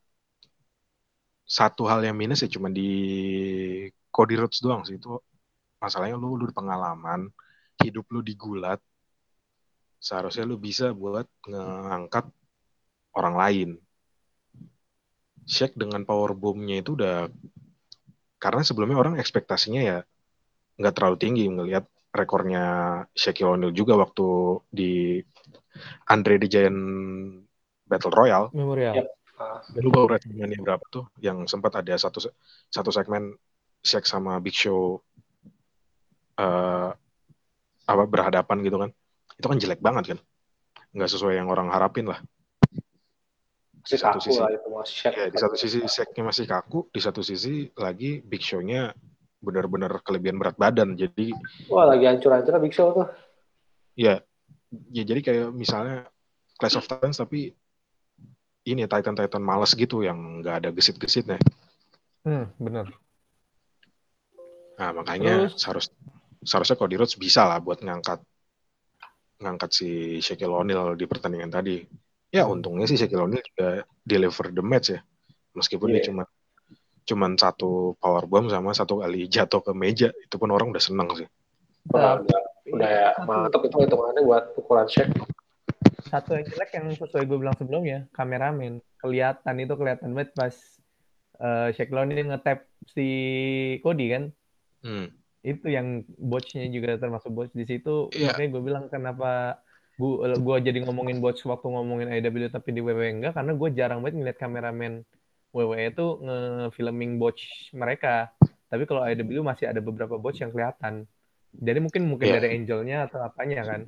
[1.49, 2.89] satu hal yang minus ya cuma di
[4.13, 5.01] Cody Rhodes doang sih.
[5.01, 5.17] Itu
[5.81, 7.21] masalahnya lu lu pengalaman
[7.81, 8.81] hidup lu digulat
[10.07, 12.27] seharusnya lu bisa buat ngangkat
[13.19, 13.69] orang lain.
[15.49, 17.33] Shaq dengan power boom-nya itu udah
[18.39, 19.99] karena sebelumnya orang ekspektasinya ya
[20.79, 22.65] nggak terlalu tinggi ngelihat rekornya
[23.13, 24.27] Shaquille O'Neal juga waktu
[24.71, 25.21] di
[26.09, 26.81] Andre the Giant
[27.85, 28.49] Battle Royale.
[28.55, 28.95] Memorial.
[29.03, 29.07] Yep.
[29.39, 32.19] Ah, Lupa segmennya berapa tuh yang sempat ada satu
[32.67, 33.39] satu segmen
[33.87, 34.99] Shaq sama Big Show
[36.39, 36.91] eh
[37.89, 38.91] apa berhadapan gitu kan.
[39.39, 40.19] Itu kan jelek banget kan.
[40.91, 42.19] Nggak sesuai yang orang harapin lah.
[43.89, 44.41] Masih Satu kaku sisi.
[44.45, 45.13] lah itu mas Shaq.
[45.17, 48.93] Ya, di satu sisi Shaq-nya masih kaku, di satu sisi lagi Big Show-nya
[49.41, 50.93] benar-benar kelebihan berat badan.
[50.93, 51.33] Jadi
[51.73, 53.09] Wah lagi hancur-hancur Big Show tuh.
[53.97, 54.21] ya
[54.93, 56.05] ya jadi kayak misalnya
[56.61, 57.57] Clash of Titans tapi
[58.69, 61.41] ini Titan Titan males gitu yang nggak ada gesit-gesitnya.
[62.29, 62.93] Hmm, bener.
[64.79, 65.57] Nah, makanya Terus?
[65.59, 65.87] seharus
[66.45, 68.21] seharusnya Cody Rhodes bisa lah buat ngangkat
[69.41, 69.89] ngangkat si
[70.21, 71.83] Shaquille O'Neal di pertandingan tadi.
[72.29, 73.69] Ya untungnya sih Shaquille O'Neal juga
[74.03, 75.01] deliver the match ya.
[75.53, 76.07] Meskipun dia Iya.
[76.13, 76.23] cuma
[77.03, 81.09] cuman satu power bomb sama satu kali jatuh ke meja, itu pun orang udah seneng
[81.15, 81.25] sih.
[81.89, 82.41] Udah, Tapi udah,
[82.77, 85.09] udah ya, mantap itu hitungannya buat ukuran Shaq.
[85.99, 90.55] satu yang jelek yang sesuai gue bilang sebelumnya kameramen kelihatan itu kelihatan banget pas
[91.37, 93.07] uh, Shaquille O'Neal nge-tap si
[93.81, 94.25] Cody kan
[94.79, 95.11] Hmm.
[95.43, 98.31] itu yang botchnya juga termasuk botch di situ Iya.
[98.31, 99.59] makanya gue bilang kenapa
[99.99, 103.99] gue gua jadi ngomongin botch waktu ngomongin AEW tapi di WWE enggak karena gue jarang
[103.99, 105.03] banget ngeliat kameramen
[105.51, 108.31] WWE itu nge-filming botch mereka.
[108.69, 111.09] Tapi kalau AEW masih ada beberapa botch yang kelihatan.
[111.51, 112.35] Jadi mungkin mungkin Iya.
[112.39, 113.81] dari angelnya atau apanya kan?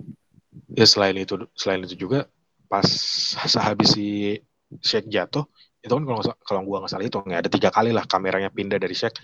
[0.75, 2.27] Ya selain itu selain itu juga
[2.67, 2.87] pas
[3.47, 4.39] sehabis si
[4.83, 5.47] Shaq jatuh
[5.83, 8.79] itu kan kalau kalau gua nggak salah itu nggak ada tiga kali lah kameranya pindah
[8.83, 9.15] dari Shaq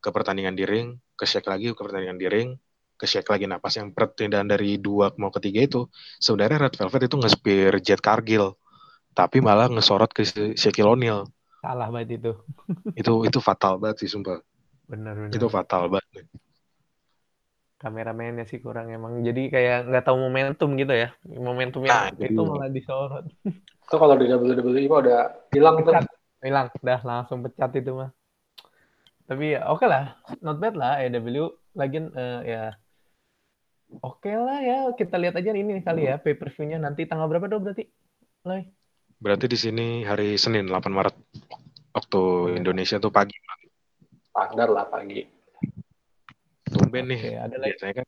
[0.00, 2.48] ke pertandingan di ring ke Shaq lagi ke pertandingan di ring
[3.00, 3.48] ke Shaq lagi.
[3.48, 5.88] Nah pas yang perpindahan dari dua mau ketiga itu
[6.20, 8.52] sebenarnya Red Velvet itu nge-spear Jet Cargill
[9.10, 11.24] tapi malah ngesorot ke si Shaquille O'Neal.
[11.60, 12.32] Salah banget itu.
[13.00, 14.40] Itu itu fatal banget sih sumpah.
[14.88, 16.24] Bener bener itu fatal banget.
[17.80, 19.24] Kameramennya sih kurang emang.
[19.24, 21.08] Jadi kayak nggak tahu momentum gitu ya.
[21.24, 23.24] Momentum Nah, jadi- itu malah disorot.
[23.90, 25.92] Itu kalau di WWE mah udah hilang tuh.
[26.40, 26.66] hilang.
[26.78, 28.14] Dah langsung pecat itu mah.
[29.26, 30.14] Tapi ya oke lah.
[30.40, 32.62] Not bad lah AEW lagian eh, ya
[33.98, 37.46] oke lah ya kita lihat aja ini kali ya pay per view-nya nanti tanggal berapa
[37.46, 37.84] dong berarti
[38.46, 38.62] Loy?
[39.18, 41.16] berarti di sini hari Senin 8 Maret
[41.90, 42.20] waktu
[42.56, 43.34] Indonesia tuh pagi
[44.30, 45.26] Standar lah pagi.
[46.64, 48.06] tumben nih Oke, ada lagi biasanya kan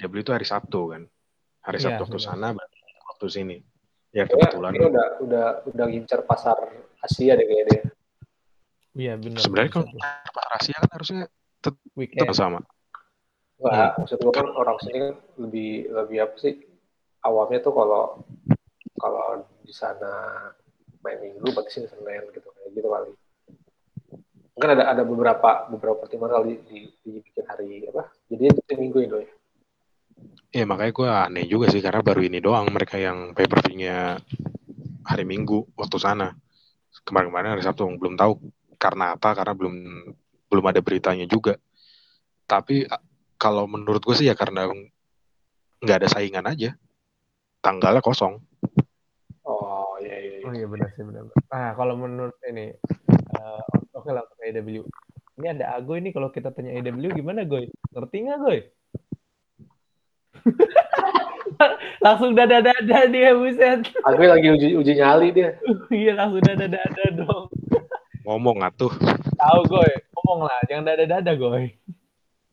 [0.00, 1.02] W itu hari Sabtu kan
[1.60, 2.28] hari Iya, Sabtu waktu benar.
[2.32, 3.56] sana berarti waktu sini
[4.08, 6.56] ya kebetulan ini udah udah udah ngincer pasar
[6.98, 7.82] Asia deh kayaknya dia.
[8.96, 10.00] iya benar sebenarnya kalau tuh.
[10.28, 11.20] Pak Rahasia kan harusnya
[11.60, 12.26] tetap weekend
[13.58, 16.54] sama Enggak, maksud gue kan orang sini kan lebih lebih apa sih
[17.26, 18.02] awamnya tuh kalau
[19.02, 20.14] kalau di sana
[21.02, 23.12] main minggu berarti sini senin gitu kayak gitu kali.
[24.54, 28.10] Mungkin ada ada beberapa beberapa pertimbangan kali di, di, dibikin hari apa?
[28.30, 29.30] Jadi itu minggu itu ya.
[30.50, 34.18] ya makanya gue aneh juga sih karena baru ini doang mereka yang pay per view-nya
[35.06, 36.34] hari Minggu waktu sana
[37.06, 38.38] kemarin-kemarin hari Sabtu belum tahu
[38.78, 39.74] karena apa karena belum
[40.50, 41.54] belum ada beritanya juga
[42.48, 42.88] tapi
[43.38, 44.66] kalau menurut gue sih ya karena
[45.80, 46.74] nggak ada saingan aja
[47.62, 48.42] tanggalnya kosong
[49.48, 50.34] Oh iya iya.
[50.44, 50.46] iya.
[50.46, 51.24] Oh iya benar sih benar.
[51.48, 52.76] Nah kalau menurut ini,
[53.40, 53.64] eh,
[53.96, 54.84] oke lah untuk AEW.
[55.40, 57.72] Ini ada Agoy nih kalau kita tanya AEW gimana Goy?
[57.96, 58.58] Ngerti nggak Goy?
[62.04, 63.88] langsung dada-dada dia buset.
[64.04, 65.56] Aku lagi uji uji nyali dia.
[65.94, 67.48] iya langsung dada-dada dong.
[68.28, 68.92] ngomong atuh
[69.40, 71.72] Tahu Goy, ngomong lah, jangan dada-dada Goy.
[71.72, 71.87] Yaudah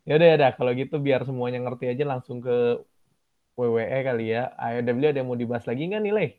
[0.05, 2.79] ya kalau gitu biar semuanya ngerti aja langsung ke
[3.57, 4.53] WWE kali ya.
[4.59, 6.31] AEW ada yang mau dibahas lagi nggak nih Leh?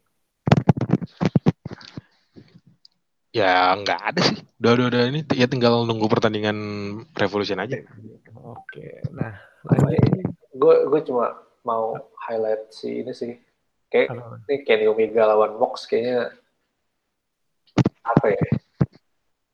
[3.36, 6.56] ya nggak ada sih udah udah udah ini ya tinggal nunggu pertandingan
[7.12, 7.84] Revolution aja
[8.46, 9.34] Oke, nah
[9.66, 9.98] lanjut.
[10.54, 11.34] Gue gue cuma
[11.66, 11.98] mau
[12.30, 13.34] highlight si ini sih.
[13.90, 14.14] Kayak
[14.46, 16.30] ini Kenny Omega lawan Mox kayaknya
[18.06, 18.46] apa ya?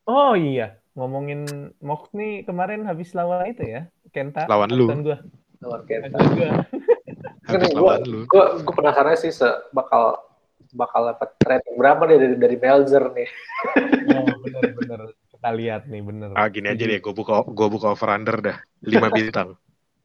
[0.04, 4.44] Oh iya, ngomongin Mox nih kemarin habis lawan itu ya, Kenta.
[4.46, 4.86] Lawan lu.
[5.00, 5.18] Gua.
[5.64, 6.16] Lawan Kenta.
[6.20, 6.50] Gua.
[7.42, 9.44] gue gue penasaran sih se
[9.74, 10.14] bakal
[10.72, 13.28] bakal dapat rating berapa nih dari dari Melzer nih
[14.14, 15.00] Oh bener-bener.
[15.28, 16.28] Kita lihat nih bener.
[16.32, 19.58] ah gini aja deh gue buka gue buka over under dah lima bintang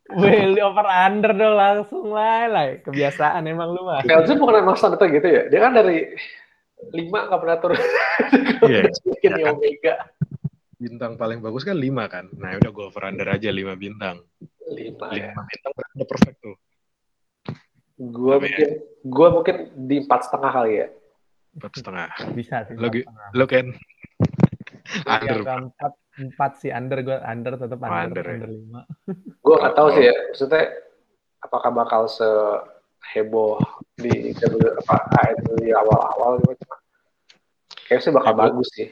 [0.08, 2.80] Wih, lu over under dong langsung lah, lah.
[2.80, 4.00] Kebiasaan emang lu mah.
[4.04, 6.10] Melzer bukan emang standar gitu ya dia kan dari
[6.91, 7.80] lima nggak pernah turun
[8.65, 8.82] Iya.
[9.24, 9.54] Iya kan?
[9.56, 9.96] Omega
[10.78, 14.22] bintang paling bagus kan lima kan nah udah gue over under aja lima bintang
[14.70, 16.56] lima ya lima bintang berarti udah perfect tuh
[17.98, 18.40] gue ya?
[18.40, 18.70] mungkin
[19.04, 20.88] gue mungkin di empat setengah kali ya
[21.58, 22.78] empat setengah Bisa sih.
[22.78, 23.30] Setengah.
[23.34, 23.68] lo kan
[25.04, 25.44] Under.
[25.44, 28.34] Keempat empat sih under gue under tetap Oh, under under ya.
[28.38, 28.82] under lima.
[29.44, 30.63] Gue nggak tahu sih ya, maksudnya
[31.40, 33.60] apakah bakal seheboh
[33.96, 34.96] di apa
[35.60, 36.56] di awal-awal gitu.
[36.56, 36.76] Cuma
[37.84, 38.88] Kayaknya sih bakal Ya, gua- bagus sih.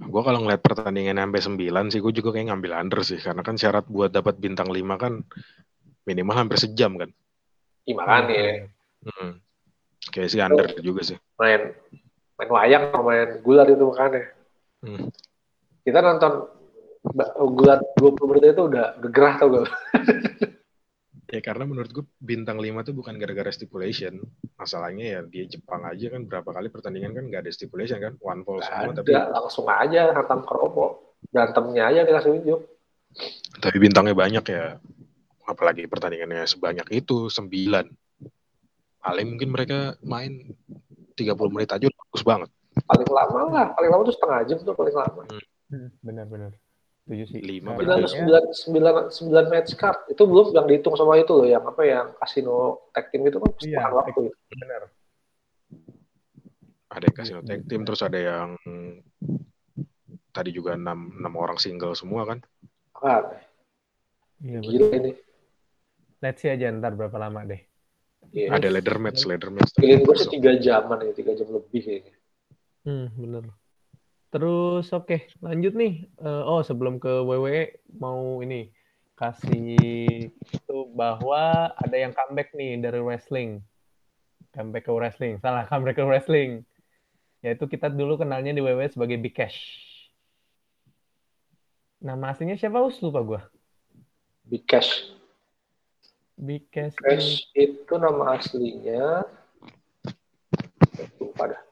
[0.00, 3.20] Gue kalau ngeliat pertandingan sampai 9 sih, gue juga kayak ngambil under sih.
[3.20, 5.20] Karena kan syarat buat dapat bintang 5 kan
[6.08, 7.10] minimal hampir sejam kan.
[7.84, 8.68] Ih, makanya
[9.00, 9.40] Hmm.
[10.12, 11.16] Kayak sih under juga sih.
[11.40, 11.72] main
[12.36, 14.28] main wayang sama main gulat itu makanya.
[14.84, 15.08] Hmm.
[15.80, 16.32] Kita nonton
[17.56, 19.68] gulat 20 menit itu udah udah gerah tau gak?
[21.30, 24.18] Ya karena menurut gue bintang 5 tuh bukan gara-gara stipulation.
[24.58, 28.18] Masalahnya ya di Jepang aja kan berapa kali pertandingan kan nggak ada stipulation kan.
[28.18, 31.14] One fall semua tapi Ada langsung aja hantam keropo.
[31.30, 32.60] Berantemnya aja dikasih unjuk.
[33.58, 34.78] tapi bintangnya banyak ya.
[35.46, 37.50] Apalagi pertandingannya sebanyak itu 9.
[39.02, 40.54] Paling mungkin mereka main
[41.18, 42.50] 30 menit aja bagus banget.
[42.86, 45.22] Paling lama lah, paling lama tuh setengah jam tuh paling lama.
[46.02, 46.54] Benar-benar.
[47.10, 47.42] Setuju sih.
[47.42, 51.42] Lima Nah, Sembilan, sembilan, sembilan, sembilan match card itu belum yang dihitung sama itu loh,
[51.42, 54.10] yang apa yang kasino tag team itu kan Iya, setengah waktu.
[54.14, 54.22] itu.
[54.54, 54.82] Benar.
[56.86, 58.54] Ada yang kasih tag team terus ada yang
[60.30, 62.38] tadi juga 6, 6 orang single semua kan.
[62.94, 63.24] Kan,
[64.46, 64.70] Iya, betul.
[64.70, 65.12] gila ini.
[66.22, 67.58] Let's see aja ntar berapa lama deh.
[68.30, 68.54] Iya.
[68.54, 69.74] Ada ladder match, ladder match.
[69.74, 72.14] Feeling gue sih tiga jaman ya, tiga jam lebih kayaknya.
[72.86, 73.44] Hmm, bener.
[74.30, 76.06] Terus oke, lanjut nih.
[76.06, 78.70] Eh, oh, sebelum ke WWE mau ini
[79.18, 83.60] kasih itu bahwa ada yang comeback nih dari wrestling.
[84.54, 85.42] Comeback ke wrestling.
[85.42, 86.62] Salah, comeback ke wrestling.
[87.42, 89.58] Yaitu kita dulu kenalnya di WWE sebagai Big Cash.
[92.00, 92.80] Nama aslinya siapa?
[92.80, 93.40] Us lupa gua.
[94.46, 95.10] Big Cash.
[96.38, 96.96] Big Cash.
[97.02, 99.26] Cash itu nama aslinya
[101.20, 101.69] lupa dah.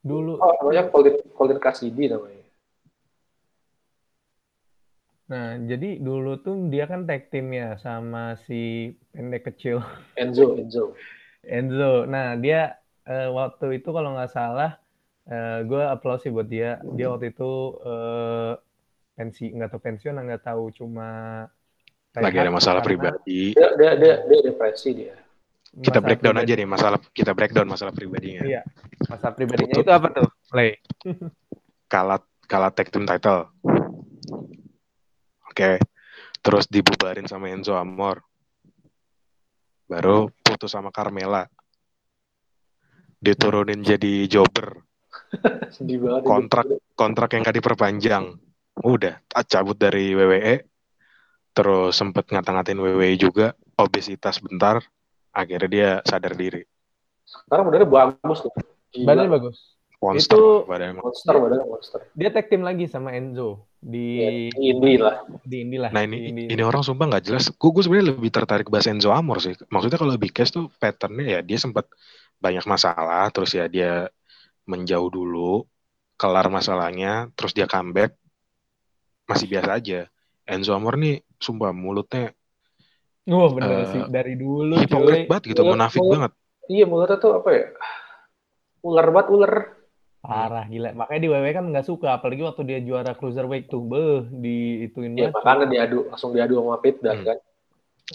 [0.00, 0.40] Dulu.
[0.40, 2.40] Oh, namanya Colin, Colin Cassidy namanya.
[5.30, 9.78] Nah, jadi dulu tuh dia kan tag teamnya sama si pendek kecil.
[10.18, 10.98] Enzo, Enzo.
[11.46, 12.08] Enzo.
[12.10, 14.82] Nah, dia eh, waktu itu kalau nggak salah,
[15.30, 16.82] eh, gue applause sih buat dia.
[16.82, 18.52] Dia waktu itu eh,
[19.14, 21.08] pensi, nggak tahu pensiun, nggak tahu cuma
[22.10, 23.54] Lagi ada masalah karena pribadi.
[23.54, 25.14] Dia, dia, dia, dia depresi dia.
[25.70, 26.50] Kita masalah breakdown pribadi.
[26.50, 28.42] aja nih masalah kita breakdown masalah pribadinya.
[28.42, 28.62] Iya.
[29.06, 30.28] Masalah pribadinya itu apa tuh?
[30.50, 30.70] Lay.
[31.86, 33.46] Kalah kalah tag team title.
[35.46, 35.78] Oke.
[36.40, 38.26] Terus dibubarin sama Enzo Amor.
[39.86, 41.46] Baru putus sama Carmela.
[43.22, 44.82] Diturunin jadi jobber.
[45.74, 46.26] Sedih banget.
[46.26, 46.66] Kontrak
[46.98, 48.24] kontrak yang gak diperpanjang.
[48.80, 50.64] Udah, tak cabut dari WWE.
[51.52, 54.80] Terus sempet ngata-ngatain WWE juga, obesitas bentar.
[55.30, 56.62] Akhirnya dia sadar diri.
[57.22, 58.52] Sekarang badannya bagus tuh.
[59.06, 59.56] Badannya bagus.
[60.00, 60.94] Monster Itu- badannya.
[60.98, 62.00] Monster, badannya monster.
[62.16, 65.22] Dia tag team lagi sama Enzo di Ya, ini lah.
[65.44, 65.90] di Indi lah.
[65.92, 66.42] Nah di ini Indi.
[66.56, 67.52] ini orang sumpah nggak jelas.
[67.52, 69.52] Gue gue sebenarnya lebih tertarik bahas Enzo Amor sih.
[69.68, 71.84] Maksudnya kalau Big Cash tuh patternnya ya dia sempat
[72.40, 74.08] banyak masalah, terus ya dia
[74.64, 75.68] menjauh dulu,
[76.16, 78.16] kelar masalahnya, terus dia comeback,
[79.28, 80.00] masih biasa aja.
[80.48, 82.32] Enzo Amor nih sumpah mulutnya
[83.26, 85.28] Wah bener Eh, sih dari dulu hipokrit cuy.
[85.28, 86.32] banget gitu, Mulut- munafik mulut- banget.
[86.66, 87.64] Iya, mulutnya tuh apa ya?
[88.80, 89.52] Ular banget, ular.
[90.20, 90.92] Parah gila.
[90.92, 95.16] Makanya di WWE kan nggak suka, apalagi waktu dia juara cruiserweight tuh, beh di ituin
[95.16, 95.40] Ya, banget.
[95.40, 97.26] makanya diadu, langsung diadu sama Pit Dan Hmm.
[97.26, 97.38] kan.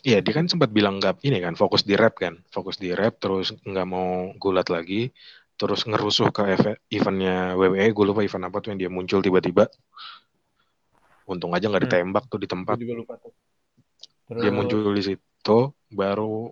[0.03, 3.15] Iya dia kan sempat bilang nggak ini kan fokus di rap kan, fokus di rap
[3.15, 5.09] terus nggak mau gulat lagi,
[5.55, 9.71] terus ngerusuh ke eve- eventnya WWE, gue lupa event apa tuh yang dia muncul tiba-tiba.
[11.25, 11.89] Untung aja nggak Hmm.
[11.89, 12.75] ditembak tuh di Gue tempat.
[12.77, 13.31] juga lupa tuh.
[14.25, 15.59] Terus, Dia muncul di situ,
[15.93, 16.49] baru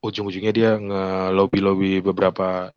[0.00, 2.70] ujung-ujungnya dia nge-lobby-lobby beberapa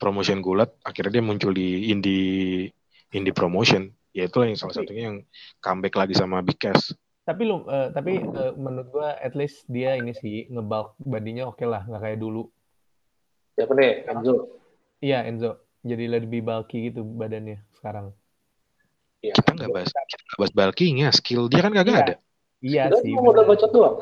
[0.00, 2.72] promotion gulat, akhirnya dia muncul di indie
[3.12, 3.92] indie promotion.
[4.16, 5.18] Ya itulah yang salah satunya yang
[5.60, 6.96] comeback lagi sama Big Cass.
[7.26, 11.64] Tapi lu, eh, tapi eh, menurut gua at least dia ini sih ngebulk badinya oke
[11.68, 12.48] lah, nggak kayak dulu.
[13.56, 14.08] Siapa nih?
[14.08, 14.34] Enzo.
[15.04, 18.16] Iya Enzo, jadi lebih bulky gitu badannya sekarang.
[19.20, 19.36] Iya.
[19.36, 22.02] Kita nggak bahas, kita nggak bahas bulkingnya, skill dia kan kagak Iya.
[22.04, 22.16] ada.
[22.64, 23.12] Iya Kita sih.
[23.12, 23.96] cuma modal bacot doang.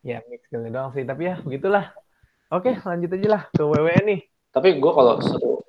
[0.00, 1.92] Ya mix skillnya doang sih, tapi ya begitulah.
[2.50, 4.20] Oke, lanjut aja lah ke WWE nih.
[4.50, 5.60] Tapi gue kalau seru,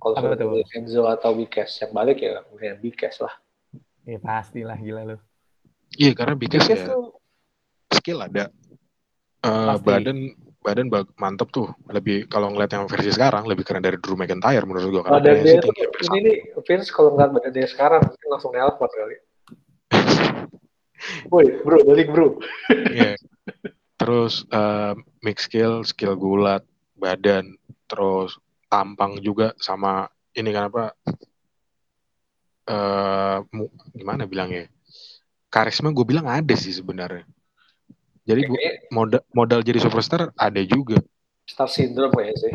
[0.00, 3.34] kalau seru Enzo atau Bikes, yang balik ya milih Bikes lah.
[4.06, 5.18] Ya pastilah gila lu.
[5.98, 7.18] Iya karena Big Cass ya tuh
[7.90, 8.54] skill ada.
[9.42, 9.82] Eh, Pasti.
[9.82, 10.18] badan
[10.62, 11.70] badan bag- mantep tuh.
[11.90, 15.36] Lebih kalau ngeliat yang versi sekarang lebih keren dari Drew McIntyre menurut gua karena Badan
[15.42, 19.16] dia tuh, hampir ini nih, Vince kalau ngeliat badan dia sekarang, mungkin langsung nelpon kali.
[21.30, 22.38] Woi, bro, balik bro.
[22.70, 23.14] Iya.
[23.96, 24.92] Terus eh,
[25.24, 26.62] mix skill, skill gulat,
[26.96, 27.56] badan,
[27.88, 28.36] terus
[28.68, 30.84] tampang juga sama ini kan apa
[32.66, 33.38] eh
[33.94, 34.66] gimana bilangnya?
[35.48, 37.24] Karisma gue bilang ada sih sebenarnya.
[38.26, 38.58] Jadi gua,
[38.90, 40.98] modal modal jadi superstar ada juga.
[41.46, 42.54] star syndrome ya sih.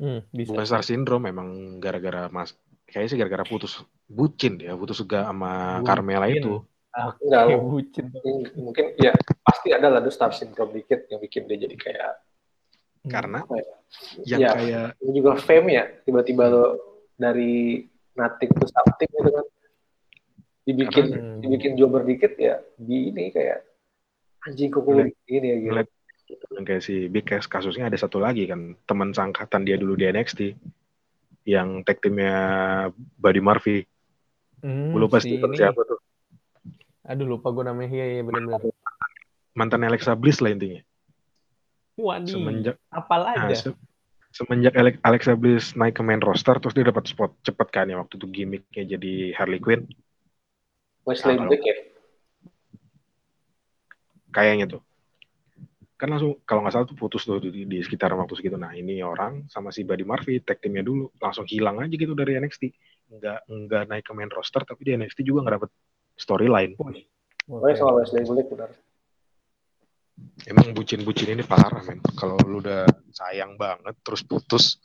[0.00, 0.48] Hmm, bisa.
[0.56, 2.56] Bukan star syndrome memang gara-gara mas
[2.88, 5.86] kayaknya sih gara-gara putus bucin ya putus juga sama Bucin.
[5.86, 6.64] Carmela itu.
[6.90, 8.04] Oke, Enggak, bucin.
[8.10, 12.12] mungkin- mungkin ya pasti ada lah tuh star syndrome dikit yang bikin dia jadi kayak
[13.06, 13.74] Karena apa ya?
[14.26, 14.50] yang Ya.
[14.52, 16.64] kayak Ini juga fame ya, tiba-tiba lo
[17.14, 19.46] dari nothing to something gitu kan.
[20.60, 23.64] Dibikin Karena- dibikin jobber dikit ya di ini kayak
[24.44, 24.82] anjing kok
[25.24, 25.86] gini ya gitu.
[26.52, 30.06] yang kayak si Big Cass kasusnya ada satu lagi kan teman sangkatan dia dulu di
[30.06, 30.54] NXT
[31.42, 32.34] yang tag timnya
[33.16, 33.82] Buddy Murphy.
[34.60, 35.56] Hmm, Gue lupa si ini.
[35.56, 35.98] siapa tuh.
[37.10, 37.90] Aduh lupa gue namanya.
[37.90, 38.62] Iya, iya benar-benar.
[39.52, 40.78] Mantan Alexa Bliss lah intinya.
[41.98, 43.56] Waduh, Semenjak apal nah, aja.
[43.68, 43.80] se-
[44.30, 47.98] semenjak Ale- Alexa Bliss naik ke main roster terus dia dapat spot cepet kan ya
[47.98, 49.84] waktu itu gimmicknya jadi Harley Quinn
[51.04, 51.76] Wesley Ah, kalau- Blake ya.
[54.30, 54.82] kayaknya tuh
[55.98, 59.04] kan langsung kalau nggak salah tuh putus tuh di, di sekitaran waktu segitu nah ini
[59.04, 62.62] orang sama si Buddy Murphy tag timnya dulu langsung hilang aja gitu dari NXT
[63.12, 65.70] nggak nggak naik ke main roster tapi di NXT juga nggak dapet
[66.20, 66.76] storyline.
[67.48, 68.70] Pokoknya sama Wesley Blake benar.
[70.44, 74.76] emang bucin-bucin ini parah men kalau lu udah sayang banget terus putus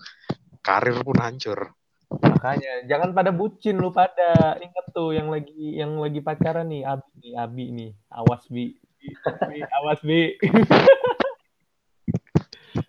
[0.64, 1.76] karir pun hancur
[2.22, 4.56] Makanya jangan pada bucin lu pada.
[4.62, 7.92] Ingat tuh yang lagi yang lagi pacaran nih, Abi nih, Abi nih.
[8.14, 8.78] Awas Bi.
[9.50, 10.38] Bi, awas Bi.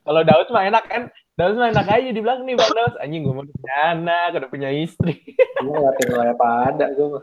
[0.06, 1.02] Kalau Daud mah enak kan?
[1.34, 4.70] Daud mah enak aja dibilang nih Bang Daud, anjing gue mau punya anak, udah punya
[4.70, 5.18] istri.
[5.58, 7.06] Gue ngeliatin kayak pada gue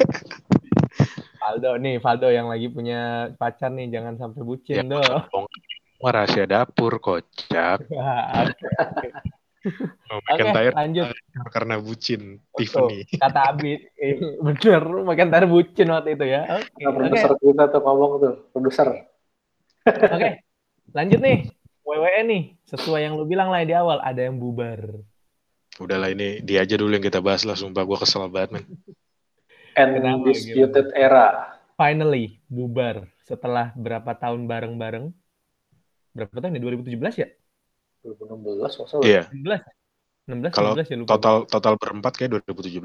[0.00, 0.20] mah.
[1.40, 3.00] Valdo nih, Valdo yang lagi punya
[3.34, 5.00] pacar nih, jangan sampai bucin ya do.
[5.00, 5.46] dong
[6.00, 7.84] Wah, rahasia dapur kocak
[9.60, 11.12] Oke, McIntyre lanjut.
[11.52, 12.88] karena bucin Betul.
[12.88, 16.48] Tiffany Kata Abi, eh, bener, McIntyre bucin waktu itu ya.
[16.56, 16.96] Oke, Nah, oke.
[16.96, 18.88] produser kita tuh ngomong tuh, produser.
[19.84, 20.30] Oke,
[20.92, 21.38] lanjut nih.
[21.80, 24.80] WWE nih, sesuai yang lu bilang lah di awal, ada yang bubar.
[25.76, 28.64] udahlah ini dia aja dulu yang kita bahas lah sumpah gue kesel banget men
[29.76, 31.26] And Kenapa, disputed era.
[31.74, 33.06] Finally, bubar.
[33.22, 35.14] Setelah berapa tahun bareng-bareng.
[36.12, 36.60] Berapa tahun ya?
[36.60, 37.28] 2017 ya?
[38.02, 39.04] 2016 maksudnya.
[39.04, 39.60] iya 16
[40.24, 41.10] 16 Kalau 17 ya lupa.
[41.14, 42.80] total total berempat kayak 2017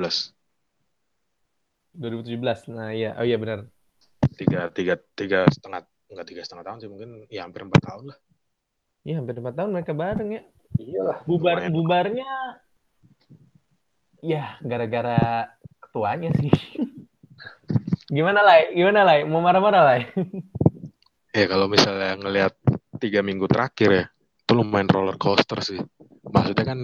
[1.96, 2.76] 2017.
[2.76, 3.16] Nah, iya.
[3.16, 3.64] Oh iya benar.
[4.36, 8.18] tiga tiga tiga setengah enggak tiga setengah tahun sih mungkin ya hampir empat tahun lah
[9.06, 10.42] Iya, hampir 4 tahun mereka bareng ya.
[10.76, 11.18] Iyalah.
[11.24, 11.72] Bubar Lumayan.
[11.72, 12.32] bubarnya
[14.20, 15.54] ya gara-gara
[15.96, 16.52] ketuanya sih.
[18.16, 18.68] Gimana lah?
[18.76, 19.16] Gimana lah?
[19.24, 19.96] Mau marah-marah lah?
[21.32, 22.54] ya kalau misalnya ngelihat
[23.00, 25.84] tiga minggu terakhir ya itu lumayan roller coaster sih
[26.24, 26.80] maksudnya kan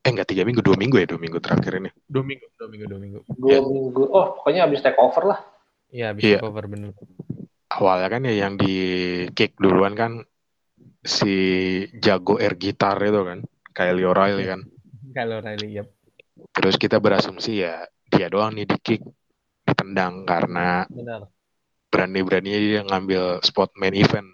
[0.00, 2.86] eh enggak tiga minggu dua minggu ya dua minggu terakhir ini Dua minggu, dua minggu,
[2.88, 3.18] dua minggu.
[3.36, 3.60] Dua Iya.
[3.60, 4.02] minggu.
[4.08, 5.40] Oh, pokoknya habis take over lah.
[5.92, 6.38] Iya, bisa Iya.
[6.40, 6.96] cover bener.
[7.68, 8.74] awalnya kan ya yang di
[9.32, 10.24] kick duluan kan
[11.04, 11.34] si
[12.00, 14.60] jago air gitar itu kan Kylie O'Reilly kan
[15.12, 15.88] Kalau Riley, yep.
[16.56, 19.02] terus kita berasumsi ya dia doang nih di kick
[19.64, 21.32] ditendang karena Benar.
[21.88, 24.28] berani-beraninya dia ngambil spot main event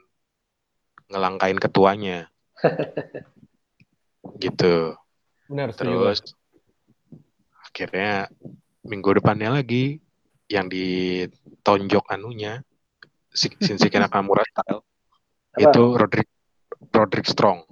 [1.08, 2.26] ngelangkain ketuanya
[4.42, 4.98] gitu
[5.48, 6.34] Benar, terus
[7.64, 8.26] akhirnya
[8.82, 10.02] minggu depannya lagi
[10.50, 12.60] yang ditonjok anunya
[13.32, 14.82] Shinsuke Nakamura style
[15.54, 15.60] Apa?
[15.62, 16.28] itu Roderick
[16.90, 17.68] Roderick Strong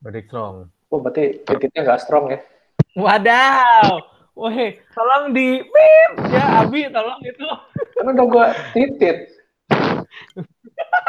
[0.00, 0.72] Roderick Strong.
[0.90, 2.40] Oh, berarti titiknya nggak strong ya.
[2.98, 4.00] Wadaw.
[4.40, 7.44] Woi, tolong di pip ya Abi, tolong itu.
[7.92, 9.16] Karena udah gue titit.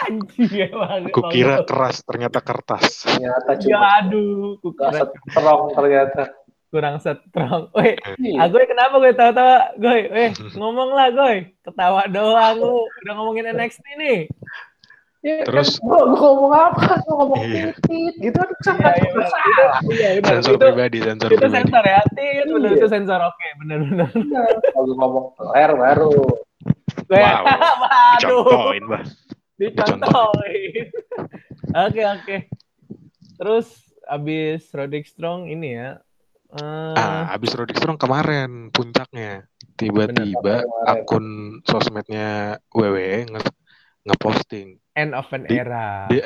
[0.01, 1.09] Anjing ya banget.
[1.09, 6.23] kukira keras ternyata kertas Ternyata Ya cuma aduh, nggak kukira strong ternyata.
[6.67, 7.67] kurang strong.
[7.71, 8.35] Woi, Iya.
[8.37, 9.75] ah gue kenapa gue tawa-tawa?
[9.75, 10.29] Gue, eh
[10.59, 11.33] ngomong lah gue.
[11.61, 12.87] Ketawa doang lu.
[13.01, 14.19] Udah ngomongin NXT nih.
[15.21, 16.85] Ya, Terus- kan, gua, gua ngomong apa?
[17.05, 17.77] Gua ngomong Iya.
[17.77, 19.77] titit gitu kan Iya, sangat iya, salah.
[19.85, 20.29] Iya, benar.
[20.33, 21.99] sensor Itu, pribadi sensor itu pribadi sensor ya.
[22.09, 22.77] Tit, benar Iya.
[22.77, 23.19] itu sensor.
[23.21, 24.09] Oke, benar-benar.
[24.65, 26.13] Kalau gua ngomong ler baru.
[27.05, 27.43] Wow.
[28.17, 29.03] dicontohin bah
[29.55, 30.85] Dicontohin.
[31.71, 32.35] Oke, oke.
[33.37, 33.67] Terus
[34.03, 36.01] abis Roderick Strong ini ya.
[36.51, 39.47] eh, ah abis Roderick Strong kemarin puncaknya
[39.77, 41.23] tiba-tiba akun
[41.63, 43.55] sosmednya WWE nge-
[44.03, 46.07] ngeposting end of an Di- era.
[46.11, 46.17] di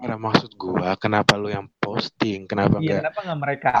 [0.00, 3.72] era maksud gua kenapa lu yang posting kenapa Iya, enggak kenapa nggak mereka?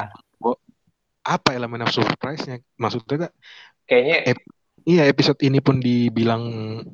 [1.20, 3.28] apa elemen of surprise-nya maksudnya
[3.84, 4.40] Kayaknya
[4.88, 6.42] iya episode ini pun dibilang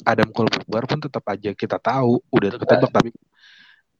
[0.03, 3.11] Adam Cole bubar pun tetap aja kita tahu udah ketebak tapi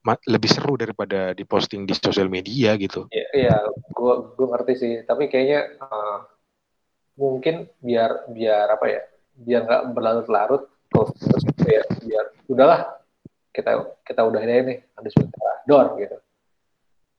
[0.03, 3.57] ma- lebih seru daripada diposting di sosial media gitu ya, iya,
[3.95, 4.95] gua gua ngerti sih.
[5.07, 6.19] Tapi kayaknya eh,
[7.17, 9.03] mungkin biar biar apa ya
[9.37, 12.81] biar nggak berlarut-larut terus gitu ya biar udahlah
[13.57, 13.71] kita
[14.05, 16.17] kita udah ini nih ada sebentar door gitu.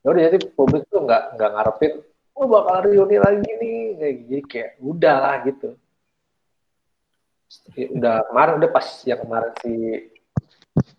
[0.05, 1.93] Ya jadi publik tuh nggak nggak ngarepin
[2.37, 3.77] oh bakal reuni lagi nih.
[3.97, 5.69] Kayak jadi kayak udah lah gitu.
[7.73, 9.73] Ya udah kemarin udah pas yang kemarin si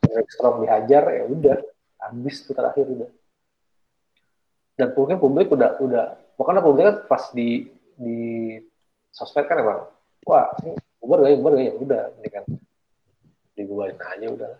[0.02, 1.56] Henrik Strom dihajar ya udah
[2.02, 3.10] habis tuh terakhir udah.
[4.74, 8.18] Dan mungkin publik udah udah makanya publik kan pas di di
[9.14, 9.86] sosmed kan emang
[10.26, 11.74] wah ini bubar gak ya bubar gak ya?
[11.78, 12.44] Udah ini kan
[13.54, 14.52] dibubarin aja udah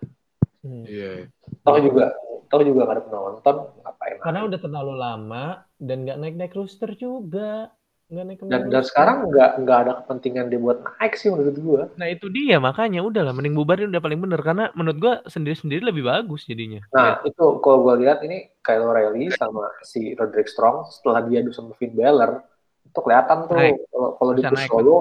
[0.58, 0.82] Hmm.
[0.84, 1.30] Iya.
[1.62, 2.10] toh juga
[2.48, 5.44] toh juga gak ada penonton ngapain Karena udah terlalu lama
[5.76, 7.70] dan nggak naik-naik rooster juga.
[8.08, 8.84] Nggak naik dan dan roster.
[8.88, 13.04] sekarang nggak nggak ada kepentingan dia buat naik sih menurut gua Nah itu dia makanya
[13.04, 16.80] udahlah mending bubarin udah paling bener karena menurut gua sendiri-sendiri lebih bagus jadinya.
[16.88, 21.52] nah itu kalau gua lihat ini Kyle O'Reilly sama si Roderick Strong setelah dia adu
[21.52, 22.40] sama Finn Balor
[22.82, 23.76] itu kelihatan tuh Naik.
[23.92, 24.98] kalau kalau di push solo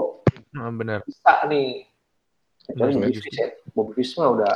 [0.52, 1.00] Nah, bener.
[1.02, 1.88] bisa nih
[2.76, 3.16] Bobby.
[3.16, 4.54] Fish ya Bobby Fish mah udah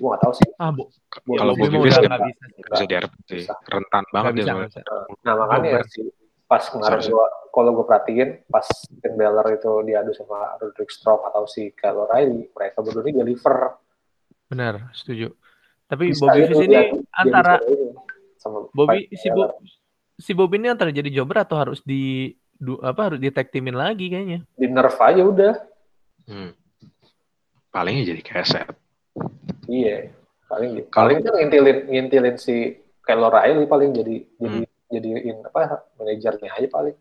[0.00, 0.88] gua nggak tahu sih Ah, bu,
[1.26, 2.44] Bobby Kalau Bobby Fish nggak nggak bisa.
[2.72, 3.40] Bisa diharap sih.
[3.44, 3.54] Bisa.
[3.68, 4.80] Rentan banget dia bisa.
[5.24, 5.88] Nah makanya Robert.
[5.92, 6.06] sih
[6.48, 8.64] pas kemarin gua kalau gue perhatiin pas
[9.00, 13.56] Finn Balor itu diadu sama Roderick Strong atau si Kyle O'Reilly mereka berdua ini deliver
[14.52, 15.32] Benar, setuju.
[15.88, 16.76] Tapi Bisa Bobby Fish ini
[17.08, 17.56] antara
[18.36, 19.48] sama Bobby si Balor.
[19.56, 19.64] Bo,
[20.20, 23.18] si Bobby ini antara jadi jobber atau harus di du, apa harus
[23.48, 24.44] teamin lagi kayaknya.
[24.52, 25.54] di nerf aja udah
[26.22, 26.54] Hmm.
[27.74, 28.68] Palingnya jadi keset.
[29.72, 30.12] Iya
[30.46, 34.68] paling Kalau- paling kan ngintilin ngintilin si Kyle O'Reilly paling jadi jadi Hmm.
[34.86, 35.60] jadiin apa
[35.96, 36.96] manajernya aja paling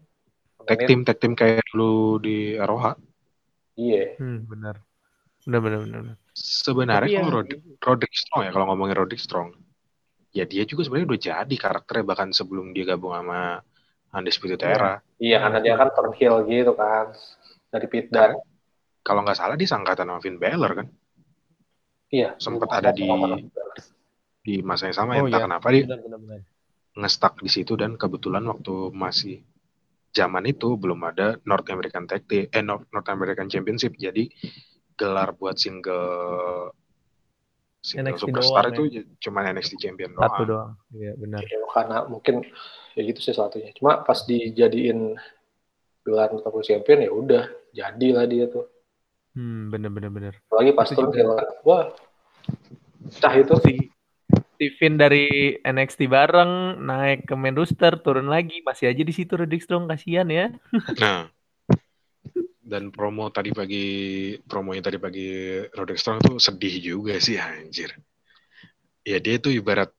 [0.62, 2.94] Tag team, tag team kayak dulu di ROH.
[3.76, 4.78] iya Hmm, benar.
[5.42, 6.00] Benar benar benar.
[6.06, 6.18] benar.
[6.32, 9.58] Sebenarnya Tapi kalau yang- Rod- Roderick Strong ya, kalau ngomongin Roderick Strong,
[10.30, 13.66] ya dia juga sebenarnya udah jadi karakternya bahkan sebelum dia gabung sama
[14.14, 14.70] Undisputed Iya.
[14.70, 14.94] Era.
[15.18, 17.10] iya karena dia kan turn heel gitu kan
[17.68, 18.38] dari Pit dan
[19.02, 20.88] Kalau nggak salah dia sangkatan sama Finn Balor kan,
[22.12, 23.08] iya Sempet ada di-
[24.42, 25.46] di masa yang sama ya Oh, entah iya.
[25.48, 25.86] kenapa dia
[26.92, 29.48] ngestak di situ dan kebetulan waktu masih
[30.12, 34.28] zaman itu belum ada North American Tag Team, eh North, North American Championship, jadi
[35.00, 36.76] gelar buat single
[37.80, 38.84] single NXT superstar doang, itu
[39.24, 40.48] cuma NXT Champion Satu doang.
[40.52, 40.72] doang.
[40.92, 41.42] Iya, benar.
[41.48, 42.36] Ya, karena mungkin
[42.94, 43.72] ya gitu sih satunya.
[43.74, 45.16] Cuma pas dijadiin
[46.04, 48.68] gelar Liverpool Champion ya udah jadilah dia tuh.
[49.32, 50.34] Hmm, benar benar benar.
[50.52, 51.02] Apalagi pas Itu.
[51.64, 51.92] Wah.
[53.20, 53.76] Cah itu Si
[54.62, 59.34] si Finn dari NXT bareng naik ke main roster turun lagi masih aja di situ
[59.34, 60.54] Roderick Strong kasihan ya.
[61.02, 61.34] Nah,
[62.62, 63.86] dan promo tadi pagi,
[64.46, 67.90] promonya tadi pagi Roderick Strong tuh sedih juga sih anjir.
[69.02, 69.90] Ya dia tuh ibarat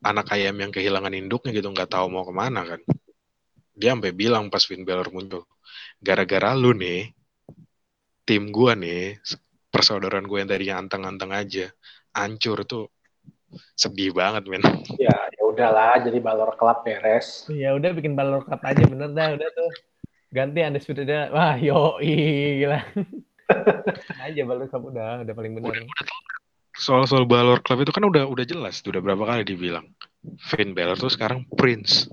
[0.00, 2.80] anak ayam yang kehilangan induknya gitu, nggak tahu mau ke mana kan.
[3.76, 5.44] Dia sampai bilang pas Finn Balor muncul,
[6.00, 7.12] gara-gara lu nih,
[8.22, 9.18] tim gua nih,
[9.72, 11.66] persaudaraan gue yang tadinya anteng-anteng aja,
[12.12, 12.92] hancur tuh
[13.76, 14.62] sedih banget men.
[15.02, 17.48] ya ya udahlah jadi balor klub beres.
[17.52, 19.72] Ya udah bikin Balor Cup aja bener dah udah tuh.
[20.32, 21.28] Ganti Undisputed Era.
[21.28, 22.80] Wah, yo gila.
[24.24, 25.84] aja Balor Cup udah udah paling bener.
[26.72, 29.92] Soal-soal Balor Club itu kan udah udah jelas, tuh, udah berapa kali dibilang.
[30.40, 32.08] Finn Balor tuh sekarang Prince.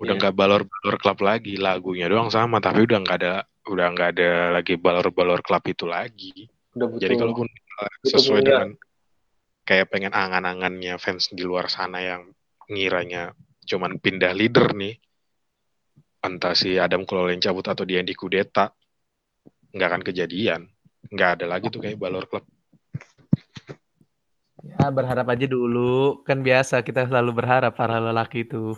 [0.00, 0.20] Udah Iya.
[0.20, 4.30] nggak Balor Balor Club lagi, lagunya doang sama, tapi udah nggak ada udah nggak ada
[4.50, 6.50] lagi Balor Balor Club itu lagi.
[6.74, 8.46] Udah Jadi kalaupun Betul, sesuai iya.
[8.50, 8.68] dengan
[9.64, 12.28] kayak pengen angan-angannya fans di luar sana yang
[12.66, 13.32] ngiranya
[13.64, 14.98] cuman pindah leader nih,
[16.20, 18.74] entah si Adam Cole yang cabut atau dia yang dikudeta,
[19.70, 20.66] nggak akan kejadian.
[21.08, 22.44] Nggak ada lagi tuh kayak Balor Club.
[24.60, 26.20] Ya berharap aja dulu.
[26.26, 28.76] Kan biasa kita selalu berharap para lelaki itu.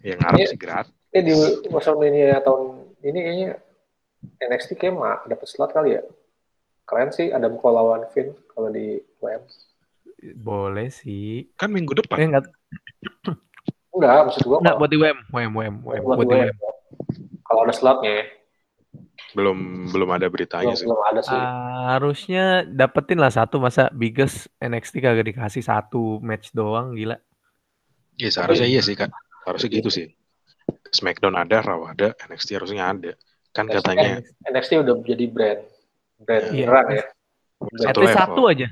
[0.00, 0.48] Yang ngarep Iya.
[0.48, 0.94] sih gratis.
[1.16, 1.32] eh di
[1.72, 2.75] WrestleMania tahun
[3.06, 3.50] ini kayaknya
[4.42, 6.02] NXT kayak mah dapat slot kali ya.
[6.86, 9.42] Keren sih ada Cole lawan Finn kalau di WM.
[10.38, 11.50] Boleh sih.
[11.58, 12.18] Kan minggu depan.
[12.18, 12.46] Eh enggak
[13.96, 16.52] Enggak, maksud gua enggak buat di WM, WM, WM, WM, buat buat di WM.
[16.52, 16.56] WM.
[17.46, 18.26] Kalau ada slotnya ya.
[19.36, 20.86] belum belum ada beritanya belum, sih.
[20.88, 21.36] belum ada sih.
[21.36, 27.20] Ah, harusnya dapetin lah satu masa biggest NXT kagak dikasih satu match doang gila.
[28.16, 29.12] Iya seharusnya iya sih kak.
[29.44, 30.08] Harusnya gitu sih.
[30.92, 33.12] Smackdown ada, Raw ada, NXT harusnya ada.
[33.54, 34.10] Kan NXT katanya
[34.46, 35.60] NXT udah jadi brand
[36.20, 36.66] brand Iya.
[36.68, 37.04] beneran ya.
[37.56, 38.20] At satu least level.
[38.20, 38.66] satu aja.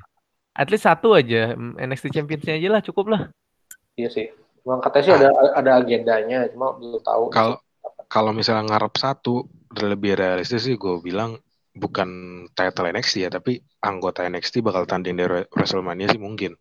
[0.55, 3.23] At least satu aja NXT Champions-nya aja lah cukup lah.
[3.97, 4.27] Iya sih.
[4.65, 7.25] Emang katanya sih ada ada agendanya, cuma belum tahu.
[7.33, 7.57] Kalau
[8.09, 9.45] kalau misalnya ngarep satu
[9.75, 11.35] lebih realistis sih gue bilang
[11.75, 12.09] bukan
[12.55, 16.55] title NXT ya, tapi anggota NXT bakal tanding di Re- WrestleMania sih mungkin.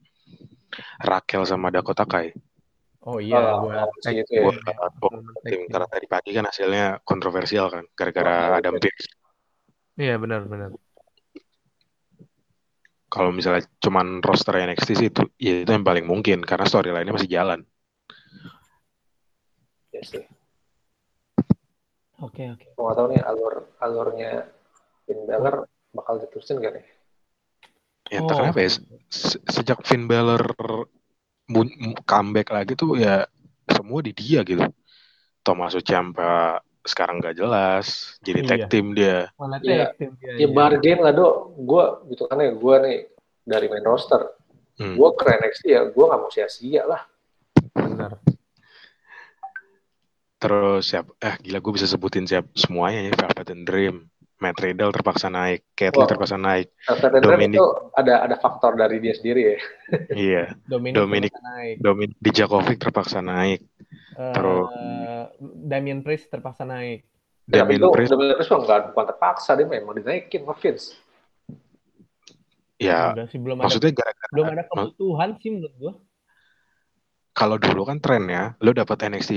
[1.00, 2.34] Raquel sama Dakota Kai.
[3.04, 4.48] Oh iya, Oh, buat itu ya.
[4.48, 4.58] buat
[5.04, 8.82] buat tim karena tadi pagi kan hasilnya kontroversial kan gara-gara Oh, Adam iya.
[8.82, 9.08] Pearce.
[10.00, 10.70] Iya benar benar.
[13.12, 17.30] Kalau misalnya cuman roster NXT sih itu ya itu yang paling mungkin karena storyline-nya masih
[17.30, 17.60] jalan.
[19.94, 20.24] Ya sih.
[22.24, 22.66] Oke oke.
[22.74, 24.32] Gue nggak tahu nih alur alurnya
[25.06, 26.86] Finn Balor bakal diterusin gak nih?
[28.10, 28.32] Ya Oh.
[28.32, 28.70] kenapa ya
[29.12, 30.42] se- sejak Finn Balor
[32.04, 33.26] comeback lagi tuh ya
[33.70, 34.66] semua di dia gitu.
[35.44, 38.68] Tommaso Ciampa sekarang nggak jelas jadi tag Iya.
[38.68, 39.32] team dia.
[39.40, 39.94] Malah Iya.
[39.94, 40.34] tag team dia.
[40.36, 41.36] Ya bargain lah dok.
[41.64, 42.98] Gue gitu kan ya gue nih
[43.44, 44.36] dari main roster.
[44.80, 44.98] Hmm.
[44.98, 47.02] Gue ke NXT ya gue nggak mau sia-sia lah.
[47.78, 48.20] Benar.
[50.44, 54.12] Terus siap, eh gila gue bisa sebutin siap semuanya ya Velvet and Dream,
[54.44, 56.10] Matt Riddle terpaksa naik, Katlyn Wah.
[56.12, 57.56] terpaksa naik, Dream Dominic.
[57.56, 57.66] itu
[57.96, 59.58] ada ada faktor dari dia sendiri ya.
[60.28, 61.32] iya, Dominic, Dominic.
[61.32, 61.76] terpaksa naik.
[61.80, 63.60] Dominic Dijakovic terpaksa naik,
[64.14, 64.70] Eh, Terus-
[65.42, 67.08] Damien Priest terpaksa naik.
[67.46, 70.88] Ya, tapi Damien itu Priest, Dominic Priest nggak bukan terpaksa dia memang dinaikin sama Vince.
[72.78, 75.94] ya sih belum ada maksudnya gara-gara belum ada kebutuhan sih menurut gua.
[77.34, 79.32] kalau dulu kan trennya, lo dapat NXT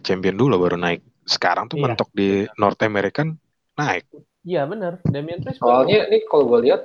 [0.00, 1.04] Champion dulu baru naik.
[1.24, 3.36] Sekarang tuh Iya, mentok di North American
[3.76, 4.08] naik.
[4.44, 5.00] Iya benar.
[5.08, 6.84] Damien Priest Soalnya ini kalau gue lihat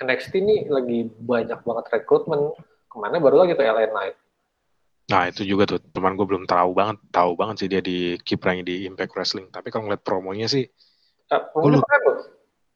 [0.00, 2.56] NXT ini lagi banyak banget rekrutmen.
[2.88, 4.16] Ke mana baru lagi tuh LA Knight.
[5.08, 8.64] Nah itu juga tuh, teman gue belum tahu banget, tahu banget sih dia di kiprahnya
[8.64, 9.48] di Impact Wrestling.
[9.52, 10.68] Tapi kalau ngeliat promonya sih,
[11.28, 12.18] Eh, pokoknya Gua keren loh.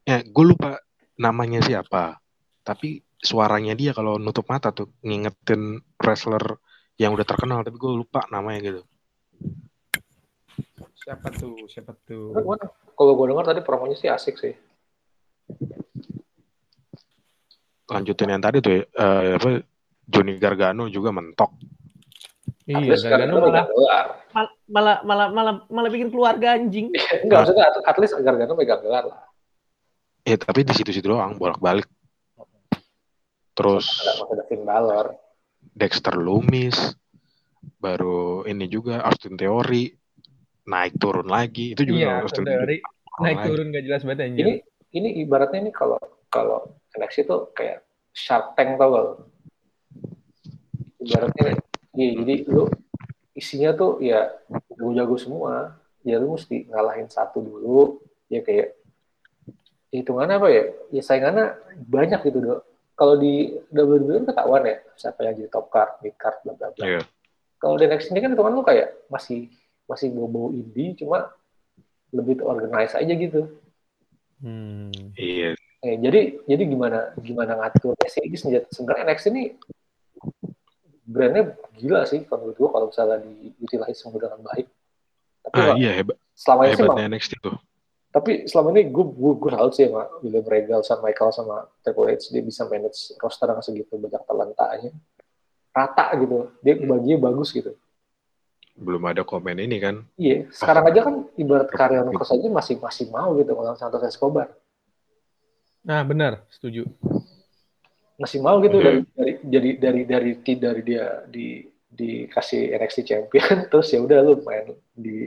[0.05, 0.71] ya gue lupa
[1.17, 2.21] namanya siapa.
[2.61, 6.61] Tapi suaranya dia kalau nutup mata tuh ngingetin wrestler
[7.01, 8.83] yang udah terkenal, tapi gue lupa namanya gitu.
[11.03, 11.57] siapa tuh?
[11.67, 12.31] Siapa tuh?
[12.93, 14.55] Kalau gue dengar tadi promonya sih asik sih.
[17.89, 19.49] Lanjutin yang tadi tuh, ya, eh, apa
[20.07, 21.53] Johnny Gargano juga mentok.
[22.65, 24.07] Iya, Gargano malah, megang gelar.
[24.71, 26.89] malah malah malah malah bikin keluarga anjing.
[27.27, 29.21] Enggak, maksudnya at- at least Gargano megang gelar lah.
[30.23, 31.91] Ya tapi di situ-situ doang, bolak-balik.
[33.53, 35.07] Terus Ada masih ada Finn Balor.
[35.77, 36.97] Dexter Lumis,
[37.83, 39.93] baru ini juga Austin Theory
[40.67, 41.75] naik turun lagi.
[41.75, 42.79] Itu juga Iya, Austin dari
[43.21, 43.49] naik lagi.
[43.51, 44.41] turun gak jelas banget anjing.
[44.47, 44.55] Ini
[44.93, 45.99] ini ibaratnya ini kalau
[46.29, 49.09] kalau NXT itu kayak Shark Tank tau gak?
[51.03, 51.59] Ibaratnya
[51.99, 52.71] iya, jadi lu
[53.35, 54.31] isinya tuh ya
[54.71, 55.55] jago-jago semua.
[56.03, 58.03] Ya lu mesti ngalahin satu dulu.
[58.31, 58.75] Ya kayak
[59.93, 60.65] hitungannya apa ya?
[60.95, 61.59] Ya saingannya
[61.89, 62.61] banyak gitu dok.
[62.93, 66.69] Kalau di WWE kan ketahuan ya siapa yang jadi top card, mid card, bla bla
[66.71, 66.85] bla.
[66.87, 67.03] Iya.
[67.59, 69.49] Kalau di NXT ini kan hitungan lu kayak masih
[69.87, 71.33] masih bau-bau indie, cuma
[72.13, 73.49] lebih organize aja gitu.
[74.43, 74.93] Hmm.
[75.17, 75.57] Iya.
[75.83, 77.59] Eh, jadi jadi gimana gimana
[78.07, 79.45] sih ini senjata sebenarnya NXT ini
[81.03, 83.17] brandnya gila sih kalau menurut gua kalau misalnya
[83.59, 84.67] diutilize semua dengan baik.
[85.43, 87.59] Tapi Ah iya hebat selama ini sih hebatnya NXT tuh.
[88.13, 92.13] tapi selama ini gue gue gue salut sih sama William Regal sama Michael sama Triple
[92.13, 94.91] H dia bisa manage roster yang segitu banyak talentanya
[95.73, 97.73] rata gitu dia baginya bagus gitu
[98.73, 100.01] Belum ada komen ini kan.
[100.17, 104.49] iya sekarang aja kan ibarat Karrion Cross aja masih masih mau gitu ngelawan Santos Escobar
[105.83, 106.87] Nah, benar, setuju.
[108.15, 113.91] masih mau gitu dari dari dari dari dari dari dia di dikasih NXT champion terus
[113.91, 115.27] ya udah lu main di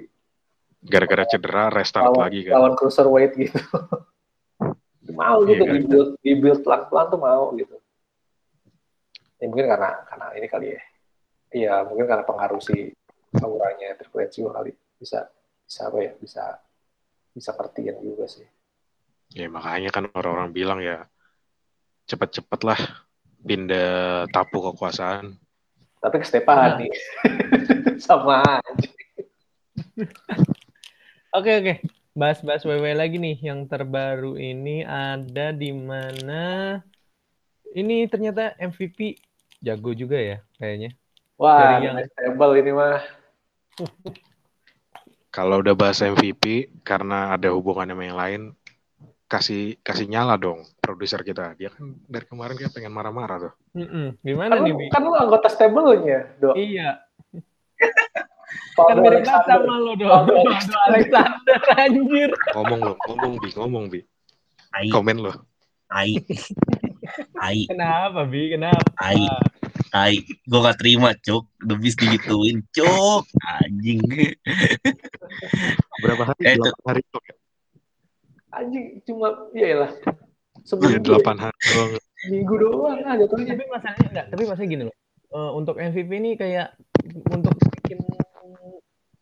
[0.79, 2.53] Gara-gara cedera restart lawan, lagi kan.
[2.55, 3.59] lawan cruiserweight gitu
[5.13, 5.75] mau gitu Iya, kan?
[5.75, 7.75] di build di build pelan pelan tuh mau gitu
[9.35, 10.81] ya mungkin karena karena ini kali ya
[11.51, 12.95] iya mungkin karena pengaruh si
[13.41, 15.27] auranya juga kali bisa
[15.65, 16.43] bisa apa ya bisa
[17.31, 18.47] bisa ngertiin juga sih
[19.33, 21.09] Ya makanya kan orang-orang bilang ya
[22.05, 22.77] cepet-cepet lah
[23.41, 25.33] pindah tapu kekuasaan.
[25.97, 26.87] tapi ke Stefani
[28.05, 28.89] sama aja
[31.33, 31.73] Oke, oke.
[32.15, 33.35] Bahas-bahas WW lagi nih.
[33.43, 36.79] Yang terbaru ini ada di mana
[37.71, 39.19] ini ternyata MVP
[39.59, 40.95] jago juga ya kayaknya.
[41.35, 43.03] wah Dari yang- nice table ini mah
[45.29, 48.41] Kalau udah bahas MVP karena ada hubungan sama yang lain,
[49.27, 51.51] kasih kasih nyala dong produser kita.
[51.59, 53.53] Dia kan dari kemarin kayak pengen marah-marah tuh.
[53.75, 54.15] Mm-mm.
[54.15, 54.85] kan Gimana nih, lu, Bi?
[54.93, 57.03] kan lu anggota stable-nya dok Iya,
[58.79, 59.59] kan mirip Alexander.
[59.59, 60.23] sama lo dong.
[60.23, 62.29] Faldo Alexander, anjir.
[62.55, 63.99] Ngomong lo, ngomong bi, ngomong bi.
[64.71, 65.31] Tai, Komen lo.
[65.91, 66.15] tai,
[67.35, 68.55] tai, Kenapa, Bi?
[68.55, 68.83] Kenapa?
[68.95, 69.19] tai,
[69.95, 70.19] tai.
[70.43, 71.47] Gue gak terima, Cuk.
[71.57, 73.23] Debis digituin, Cuk.
[73.39, 74.03] Anjing.
[75.97, 76.41] Berapa hari?
[76.43, 77.21] Eh, itu- Delapan hari tuh.
[77.23, 77.35] ya?
[78.51, 80.15] anjing cuma iya lah Iya,
[80.63, 81.91] seminggu delapan hari doang.
[82.25, 84.95] minggu doang ah jatuhnya Tapi masalahnya enggak, tapi masalahnya gini loh.
[85.27, 86.71] Eh, untuk MVP ini kayak
[87.27, 87.99] untuk bikin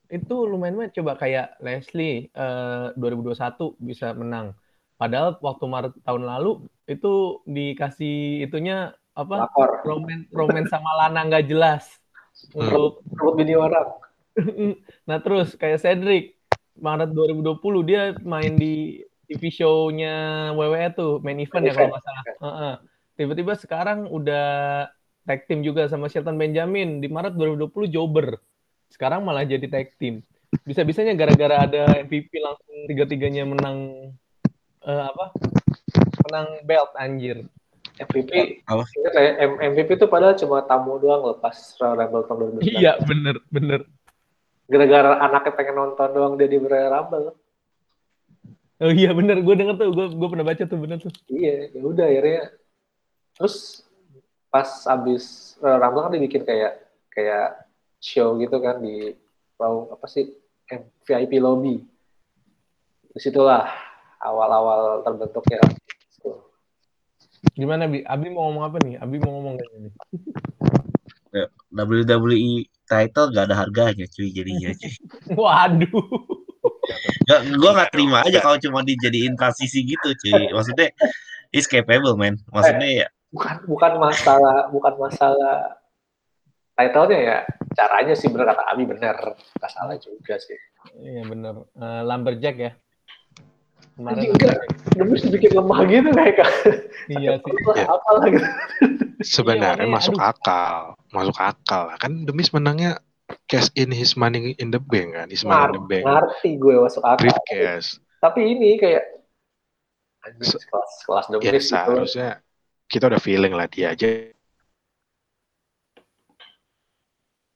[0.08, 4.54] itu lumayan banget coba kayak Leslie eh, 2021 bisa menang.
[4.96, 6.52] Padahal waktu Maret tahun lalu
[6.86, 7.14] itu
[7.44, 9.48] dikasih itunya apa?
[9.48, 9.82] Lapor.
[9.86, 11.86] Roman Roman sama Lana nggak jelas
[12.54, 12.66] Hmm.
[12.66, 13.88] untuk Rebut bini orang.
[15.08, 16.34] nah terus kayak Cedric
[16.74, 22.24] Maret 2020 dia main di TV show-nya WWE tuh main event ya kalau nggak salah.
[22.26, 22.74] Heeh.
[23.14, 24.46] Tiba-tiba sekarang udah
[25.24, 28.42] tag team juga sama Shelton Benjamin di Maret 2020 Jobber.
[28.90, 30.26] Sekarang malah jadi tag team.
[30.66, 34.10] Bisa-bisanya gara-gara ada MVP langsung tiga-tiganya menang
[34.82, 35.30] eh, apa?
[36.30, 37.46] Menang belt anjir.
[37.94, 38.66] MVP.
[38.66, 38.84] Apa?
[38.90, 39.32] Ingat ya,
[39.70, 42.82] MVP itu padahal cuma tamu doang lepas Royal Rumble tahun 2019.
[42.82, 43.80] Iya, bener, bener.
[44.66, 47.38] Gara-gara anaknya pengen nonton doang dia di Royal Rumble.
[48.82, 51.14] Oh iya bener, gue denger tuh, gue gue pernah baca tuh bener tuh.
[51.30, 52.44] Iya, ya udah akhirnya.
[53.38, 53.86] Terus
[54.50, 56.74] pas abis Royal Rumble kan dibikin kayak
[57.14, 57.70] kayak
[58.02, 59.14] show gitu kan di
[59.56, 60.34] bau apa sih
[61.06, 61.86] VIP lobby.
[63.14, 63.70] Di situlah
[64.18, 65.62] awal-awal terbentuknya.
[67.52, 68.00] Gimana Bi?
[68.08, 68.96] Abi mau ngomong apa nih?
[69.04, 69.94] Abi mau ngomong kayaknya nih.
[71.74, 74.94] WWE title gak ada harganya cuy jadinya cuy.
[75.40, 76.08] Waduh.
[77.28, 80.54] Gak, gue gak terima aja kalau cuma dijadiin transisi gitu cuy.
[80.54, 80.94] Maksudnya
[81.52, 82.38] is capable man.
[82.54, 85.82] Maksudnya ya Bukan bukan masalah bukan masalah
[86.78, 87.38] title-nya ya.
[87.74, 89.18] Caranya sih bener kata Abi bener.
[89.58, 90.58] Gak salah juga sih.
[91.02, 91.66] Iya bener.
[91.74, 92.72] Eh, Lumberjack ya.
[93.94, 94.58] Kemarin enggak.
[94.94, 96.52] Demi dibikin lemah gitu kayak kan.
[97.10, 97.54] iya sih.
[97.54, 97.86] Iya.
[97.90, 98.48] Apa lah gitu.
[99.24, 100.30] Sebenarnya makanya, masuk aduh.
[100.34, 100.76] akal,
[101.16, 101.84] masuk akal.
[102.02, 103.00] Kan Demis menangnya
[103.48, 106.76] cash in his money in the bank kan, his money in the bank, Ngerti gue
[106.82, 107.22] masuk akal.
[107.24, 108.02] briefcase.
[108.20, 109.04] Tapi ini kayak
[110.44, 111.72] Se- kelas kelas Ya domis gitu.
[111.76, 112.30] seharusnya
[112.88, 114.08] kita udah feeling lah dia aja.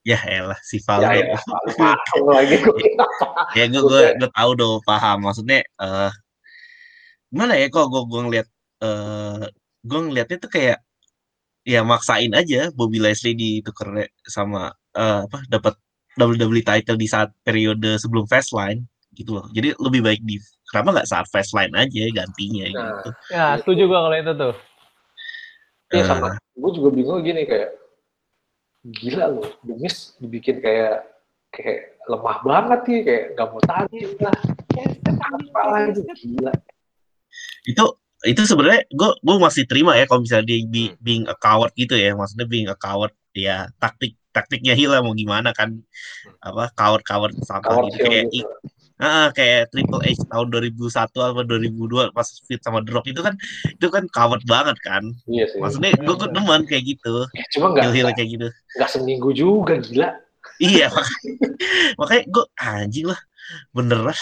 [0.07, 1.19] ya elah si Ya, Valdo.
[1.19, 2.55] ya, malu lagi
[3.59, 6.11] ya gue gue gue tahu dong paham maksudnya eh
[7.31, 8.47] gimana ya kok gue gue ngeliat
[8.83, 9.43] eh
[9.87, 10.77] gue ngeliatnya tuh kayak
[11.67, 15.73] ya maksain aja Bobby Leslie dituker sama eh, apa dapat
[16.17, 20.39] WWE title di saat periode sebelum Fastlane gitu loh jadi lebih baik di
[20.71, 24.55] kenapa nggak saat Fastlane aja gantinya Nah, gitu Ya, setuju gue kalau itu tuh.
[25.91, 26.29] Iya Eh, sama.
[26.55, 27.71] Gue juga bingung gini kayak
[28.87, 31.03] gila loh, Demis dibikin kayak
[31.51, 34.39] kayak lemah banget nih, kayak nggak mau tanding lah.
[35.27, 36.53] Apa lagi gila.
[37.67, 37.83] Itu
[38.25, 41.93] itu sebenarnya gue gue masih terima ya kalau misalnya dia be- being a coward gitu
[41.93, 45.77] ya maksudnya being a coward ya taktik taktiknya Hila mau gimana kan
[46.41, 48.49] apa coward coward sampah Coward gitu kayak gitu.
[48.97, 50.89] Ah, kayak Triple H tahun 2001
[51.21, 53.37] atau 2002 pas fit sama Rock itu kan
[53.69, 55.05] itu kan coward banget kan.
[55.29, 55.61] Iya sih.
[55.61, 58.47] Maksudnya gue gue demen kayak gitu, Ya, cuma nggak hil-hil kayak gitu.
[58.49, 60.17] nggak seminggu juga gila.
[60.57, 61.33] Iya makanya,
[62.01, 63.19] makanya gue anjing lah
[63.69, 64.17] beneran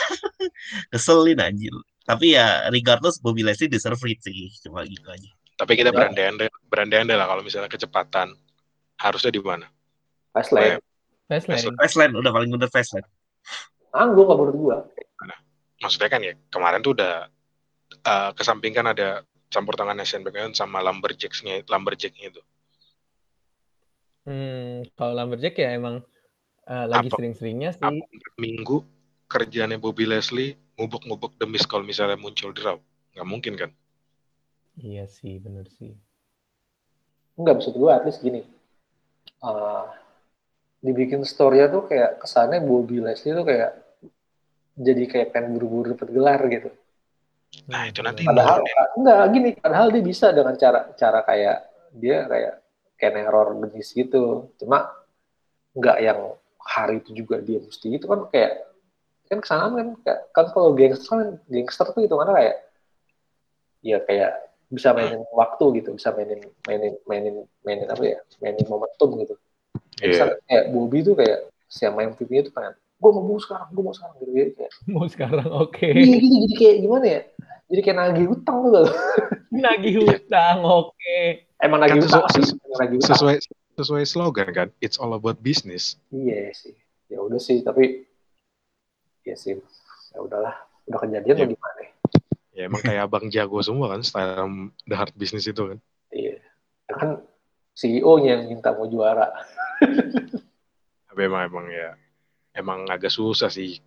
[0.91, 1.71] keselin anjing.
[2.05, 5.29] Tapi ya regardless Bobby Leslie deserve it sih cuma gitu aja.
[5.57, 5.95] Tapi kita Ya.
[5.95, 8.37] berandai-andai, berandai-andai lah kalau misalnya kecepatan
[9.01, 9.65] harusnya di mana?
[10.29, 10.77] Fastlane.
[11.25, 11.73] Fastlane.
[11.81, 13.07] Fastlane udah paling bener Fastlane.
[13.95, 14.77] Anggung nggak menurut gua.
[15.81, 17.25] Maksudnya kan ya kemarin tuh udah
[17.89, 22.41] eh, kesampingkan ada campur tangan Shane McMahon sama Lumberjacks-nya, Lumberjack-nya itu.
[24.25, 26.01] Hmm, kalau Lumberjack ya emang
[26.65, 28.01] eh, lagi sering-seringnya Apa sih.
[28.41, 28.81] minggu
[29.29, 32.77] kerjaannya Bobby Leslie ngubuk-ngubuk demis kalau misalnya muncul di Raw?
[33.15, 33.71] Nggak mungkin kan?
[34.75, 35.95] Iya sih, bener sih.
[37.39, 38.43] Enggak maksud gua at least gini.
[39.43, 39.85] Eh,
[40.83, 43.71] dibikin story tuh kayak kesannya Bobby Leslie tuh kayak
[44.75, 46.69] jadi kayak pengen buru-buru dapat gelar gitu.
[47.71, 48.83] Nah, itu nanti Padahal Iya.
[48.99, 51.57] enggak gini, padahal dia bisa dengan cara cara kayak
[51.95, 52.53] dia kayak
[52.99, 54.51] kayak neror demis gitu.
[54.59, 54.91] Cuma
[55.71, 56.19] enggak yang
[56.59, 58.67] hari itu juga dia mesti itu kan kayak
[59.25, 59.87] kan ke sana kan
[60.31, 62.55] kan kalau gangster kan gangster tuh itu mana kayak
[63.81, 64.31] ya kayak
[64.65, 69.35] bisa mainin waktu gitu, bisa mainin mainin mainin mainin apa ya, mainin momentum gitu.
[70.01, 70.09] Iya.
[70.09, 73.83] Misalnya kayak Bobby tuh kayak si main MVP itu kan, gue mau mau sekarang, gue
[73.85, 75.85] mau sekarang gitu, gitu kayak, Mau sekarang oke.
[75.85, 77.21] iya gitu jadi kayak gimana ya?
[77.65, 78.87] Jadi kayak nagih utang tuh loh.
[79.65, 81.17] Nagih hutang, oke.
[81.63, 83.09] Emang nagih Kan utang sesu- sih, sesu- emang nagih utang.
[83.15, 83.35] sesuai
[83.75, 85.95] sesuai slogan kan, it's all about business.
[86.09, 86.75] Iya sih.
[87.07, 88.03] Ya udah sih, tapi
[89.25, 89.57] ya sih.
[90.13, 90.55] Ya udahlah,
[90.87, 91.43] udah kejadian Ya.
[91.43, 91.79] mau gimana?
[91.81, 91.91] ya?
[92.55, 94.47] Ya emang kayak abang jago semua kan, style
[94.87, 95.79] the hard business itu kan.
[96.13, 96.39] Iya.
[96.87, 97.09] Ya kan
[97.75, 99.27] CEO-nya yang minta mau juara.
[101.11, 101.99] Tapi emang emang ya
[102.55, 103.83] emang agak susah sih.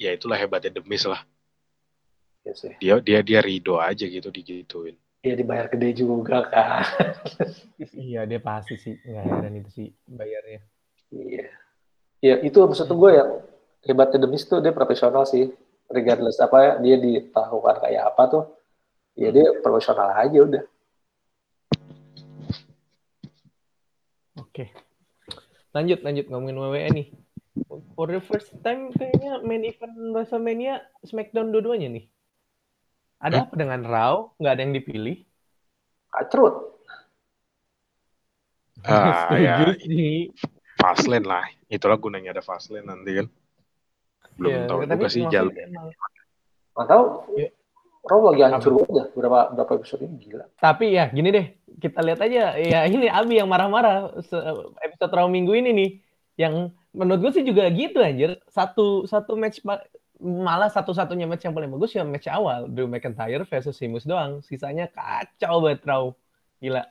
[0.00, 1.20] Ya itulah hebatnya demis lah.
[2.40, 2.72] Ya sih.
[2.80, 4.96] Dia dia dia rido aja gitu digituin.
[5.20, 6.84] Dia dibayar gede juga kan.
[7.92, 8.96] Iya, dia pasti sih.
[9.04, 10.60] Nggak heran itu sih bayarnya.
[11.12, 11.46] Iya.
[12.20, 13.30] Ya itu maksud gue yang
[13.84, 15.52] hebatnya Demis tuh dia profesional sih.
[15.92, 18.44] Regardless apa ya, dia ditahukan kayak apa tuh.
[19.14, 20.64] Ya dia profesional aja udah.
[24.40, 24.72] Oke.
[25.76, 27.08] Lanjut, lanjut ngomongin WWE nih.
[27.94, 32.04] For the first time kayaknya main event WrestleMania SmackDown dua-duanya nih.
[33.22, 34.34] Ada apa dengan Raw?
[34.42, 35.16] Nggak ada yang dipilih.
[36.10, 36.74] Kacrut.
[38.84, 39.62] Ah, ya.
[40.76, 41.46] Fastlane lah.
[41.70, 43.26] Itulah gunanya ada Fastlane nanti kan.
[44.34, 45.32] Belum Iya, tahu tapi juga sih emang-
[46.74, 47.04] Nggak tahu.
[47.34, 47.48] Iya.
[48.04, 50.44] Raw lagi hancur aja berapa berapa episode ini gila.
[50.58, 51.46] Tapi ya gini deh,
[51.78, 52.54] kita lihat aja.
[52.54, 54.44] Ya ini Abi yang marah-marah se-
[54.78, 55.90] episode Raw minggu ini nih.
[56.36, 58.38] Yang menurut gue sih juga gitu anjir.
[58.46, 59.58] Satu satu match
[60.20, 64.42] malah satu-satunya match yang paling bagus ya match awal Drew McIntyre versus Sheamus doang.
[64.42, 66.12] Sisanya kacau banget Raw.
[66.60, 66.84] Gila.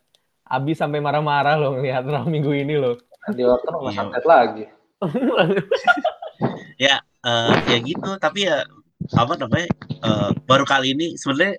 [0.44, 2.98] Abi sampai marah-marah loh ngeliat Raw minggu ini loh.
[3.24, 3.96] Randy Orton nggak Iya.
[3.96, 4.66] santet lagi.
[7.24, 8.68] Eh, ya gitu tapi ya
[9.16, 11.56] apa namanya eh, baru kali ini sebenarnya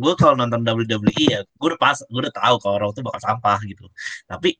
[0.00, 3.20] gue kalau nonton WWE ya gue udah pas gue udah tahu kalau orang tuh bakal
[3.20, 3.88] sampah gitu
[4.24, 4.56] tapi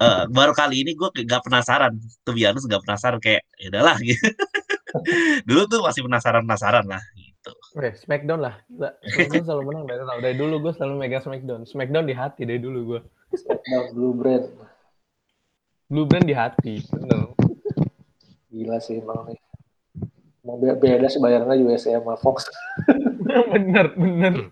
[0.00, 4.24] eh, baru kali ini gue gak penasaran tuh biasa gak penasaran kayak ya udahlah gitu
[5.48, 8.60] dulu tuh masih penasaran penasaran lah gitu Eh, Smackdown lah.
[9.08, 10.18] Smackdown selalu menang dari tahu.
[10.20, 11.62] Dari dulu gue selalu megang Smackdown.
[11.64, 13.00] Smackdown di hati dari dulu gue.
[13.32, 14.44] Smackdown Blue Brand.
[15.88, 16.84] Blue Brand di hati.
[16.92, 17.32] Bener.
[18.52, 19.47] Gila sih emang nih.
[20.48, 22.48] Emang be- beda sih bayarannya USA sama Fox.
[23.52, 24.48] bener, bener.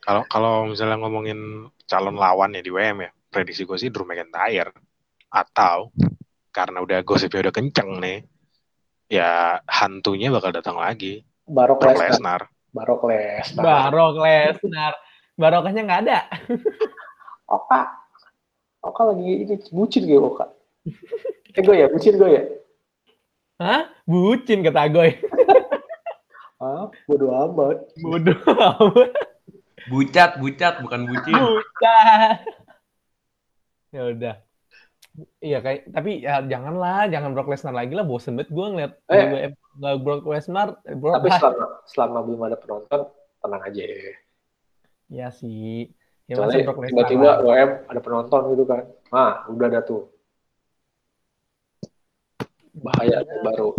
[0.00, 4.72] Kalau kalau misalnya ngomongin calon lawan ya di WM ya, prediksi gue sih Drew McIntyre.
[5.28, 5.92] Atau
[6.48, 8.24] karena udah gosipnya udah kenceng nih,
[9.12, 11.20] ya hantunya bakal datang lagi.
[11.44, 12.48] Barok Lesnar.
[12.72, 13.92] Barok Lesnar.
[13.92, 14.96] Barok Lesnar.
[15.36, 16.18] Barokahnya nggak ada.
[17.44, 17.92] Oka.
[18.80, 20.48] Oka lagi ini bucin gitu Oka.
[21.52, 22.42] Eh gue ya, bucin gue ya.
[23.58, 23.90] Hah?
[24.06, 25.12] Bucin kata Goy.
[26.58, 27.86] Ah, bodo amat.
[28.02, 29.14] Bodoh amat.
[29.86, 31.30] Bucat, bucat, bukan bucin.
[31.38, 32.34] Bucin.
[33.94, 34.34] Ya udah.
[35.38, 39.22] Iya kayak tapi ya janganlah, jangan Brock Lesnar lagi lah, bosen banget gue ngeliat Eh.
[39.22, 43.00] WWF nggak Brock Lesnar, eh, Brock Tapi selama selama belum ada penonton,
[43.38, 43.82] tenang aja.
[45.08, 45.94] ya sih.
[46.26, 47.46] Ya Soalnya tiba-tiba lah.
[47.46, 48.82] WM ada penonton gitu kan.
[49.14, 50.10] Nah, udah ada tuh.
[52.82, 53.70] Bahaya tuh baru.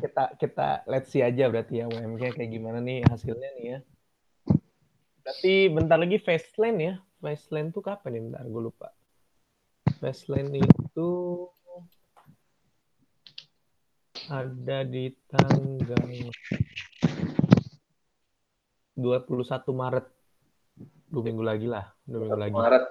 [0.00, 3.78] kita kita let's see aja berarti ya WMK kayak gimana nih hasilnya nih ya.
[5.20, 6.94] Berarti bentar lagi Fastlane ya.
[7.20, 8.20] Fastlane tuh kapan ya?
[8.26, 8.88] Bentar gue lupa.
[10.00, 11.10] Fastlane itu
[14.30, 16.30] ada di tanggal
[18.96, 20.06] 21 Maret.
[21.10, 21.90] Dua minggu lagi lah.
[22.06, 22.54] Dua minggu lagi.
[22.56, 22.84] Maret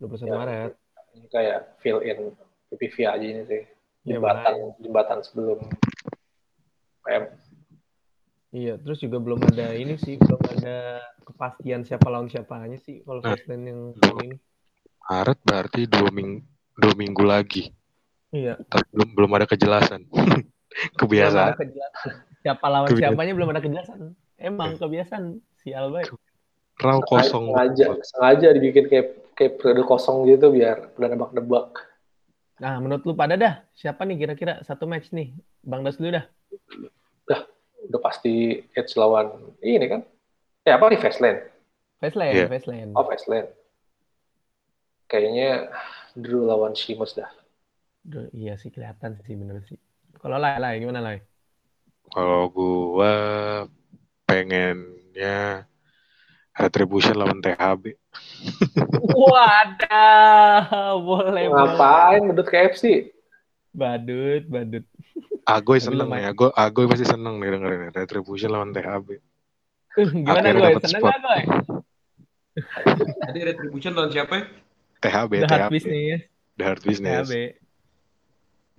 [0.00, 0.34] 21 Ya.
[0.40, 0.72] Maret.
[1.10, 2.30] ini kayak fill in
[2.70, 3.62] PPV aja ini sih.
[4.00, 4.68] Ya, Jembatan makanya.
[4.80, 5.58] jembatan sebelum
[7.02, 7.24] WM.
[8.50, 13.20] Iya, terus juga belum ada ini sih, belum ada kepastian siapa lawan siapanya sih kalau
[13.20, 13.36] Nah.
[13.36, 13.94] Yang
[14.24, 14.36] ini.
[15.04, 16.42] Maret berarti dua minggu
[16.74, 17.70] dua minggu lagi.
[18.30, 18.58] Iya.
[18.64, 20.06] Tapi belum belum ada kejelasan.
[20.70, 21.52] Belum ada Kebiasaan.
[21.58, 22.12] kejelasan.
[22.40, 23.10] Siapa lawan Kebiasaan.
[23.10, 24.00] siapanya belum ada kejelasan.
[24.38, 25.24] Emang kebiasaan
[25.58, 26.14] sial baik.
[26.78, 27.50] Raw kosong.
[27.50, 31.89] Sengaja, sengaja dibikin kayak kayak periode kosong gitu biar pada nebak-nebak.
[32.60, 35.32] Nah, menurut lu pada dah, siapa nih kira-kira satu match nih?
[35.64, 36.24] Bang Das dulu dah.
[37.80, 39.32] Udah pasti Edge lawan
[39.64, 40.04] ini kan.
[40.68, 41.40] Eh apa nih Fastlane?
[41.96, 42.46] Fastlane, Iya.
[42.52, 42.92] Fastlane.
[42.92, 43.48] Oh Fastlane.
[45.08, 45.72] Kayaknya
[46.12, 47.32] Drew lawan Sheamus dah.
[48.04, 49.80] Duh, iya sih kelihatan sih bener sih.
[50.20, 51.18] Kalau Lai, Lai gimana Lai?
[52.12, 53.12] Kalau gua
[54.28, 55.64] pengennya
[56.60, 57.96] Retribution lawan THB.
[59.00, 61.72] Wadah, boleh boleh.
[61.72, 63.08] Ngapain bedut KFC?
[63.72, 64.84] Badut, badut.
[65.48, 67.90] Agoy seneng ya, Agoy, Agoy pasti seneng nih dengerin ya.
[68.04, 69.08] Retribution lawan THB.
[69.96, 71.10] Uh, gimana Akhirnya dapet Seneng spot.
[71.10, 71.38] gak gue?
[73.26, 74.44] Tadi Retribution lawan siapa ya?
[75.00, 75.72] THB, The Hard THB.
[75.72, 76.20] Business.
[76.60, 77.26] The Hard Business.
[77.26, 77.34] THB.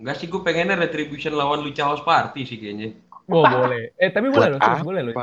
[0.01, 2.93] Enggak sih, gue pengennya Retribution lawan Lucha House Party sih kayaknya.
[3.31, 3.95] Oh, boleh.
[3.97, 5.15] Eh, tapi boleh loh, boleh loh.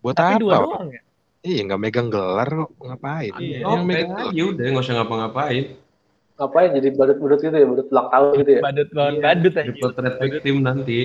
[0.00, 0.42] Buat Tapi apa?
[0.42, 1.00] dua doang ya?
[1.44, 2.70] Iya, nggak megang gelar kok.
[2.80, 3.32] Ngapain?
[3.36, 5.64] Iya, Oh, yang megang aja udah, nggak usah ngapa-ngapain.
[6.34, 8.60] Ngapain jadi badut-badut gitu ya, badut ulang tahun gitu ya?
[8.64, 9.64] Badut lawan Iya, badut aja.
[9.68, 11.00] Triple threat tag team nanti.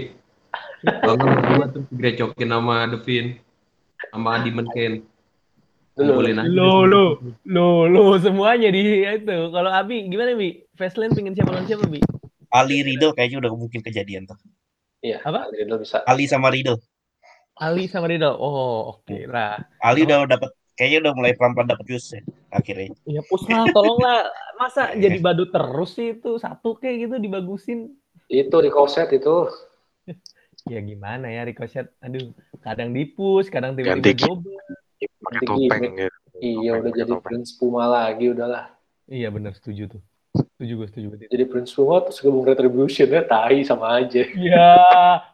[0.79, 3.25] Kalau nggak berdua terus direcokin sama Devin.
[4.09, 4.31] Sama.
[4.39, 5.03] Dulu.
[5.99, 6.47] Ngumpulin aja.
[6.47, 7.03] Lo, lo,
[7.43, 9.37] lo, lo semuanya di itu.
[9.51, 10.63] Kalau Abi gimana Bi?
[10.79, 11.99] Fastlane pengen siapa lawan siapa Bi?
[12.55, 14.39] Ali Riddle kayaknya udah mungkin kejadian tuh
[15.03, 15.51] Iya, Apa?
[15.51, 15.99] Riddle bisa.
[16.07, 16.79] Ali sama Riddle
[17.59, 18.39] Ali sama Riddle.
[18.39, 19.59] Oh, oke lah.
[19.83, 22.23] Ali udah dapat kayaknya udah mulai pelan-pelan dapet views ya
[22.55, 22.95] akhirnya.
[23.03, 24.31] Ya push lah, tolonglah.
[24.55, 27.91] Masa jadi badut terus sih itu satu kayak gitu dibagusin.
[28.31, 29.51] Itu Ricochet itu.
[30.67, 31.87] Ya gimana ya Ricochet?
[32.03, 36.11] Aduh, kadang dipus, kadang tiba-tiba Ganti topeng gitu.
[36.39, 37.23] Iya Topeng, udah jadi topeng.
[37.23, 38.65] Prince Puma lagi udahlah.
[39.07, 40.01] Iya benar setuju tuh.
[40.59, 41.31] Setuju gue setuju banget.
[41.31, 44.27] Jadi Prince Puma terus gabung Retribution ya tai sama aja.
[44.35, 44.75] Ya,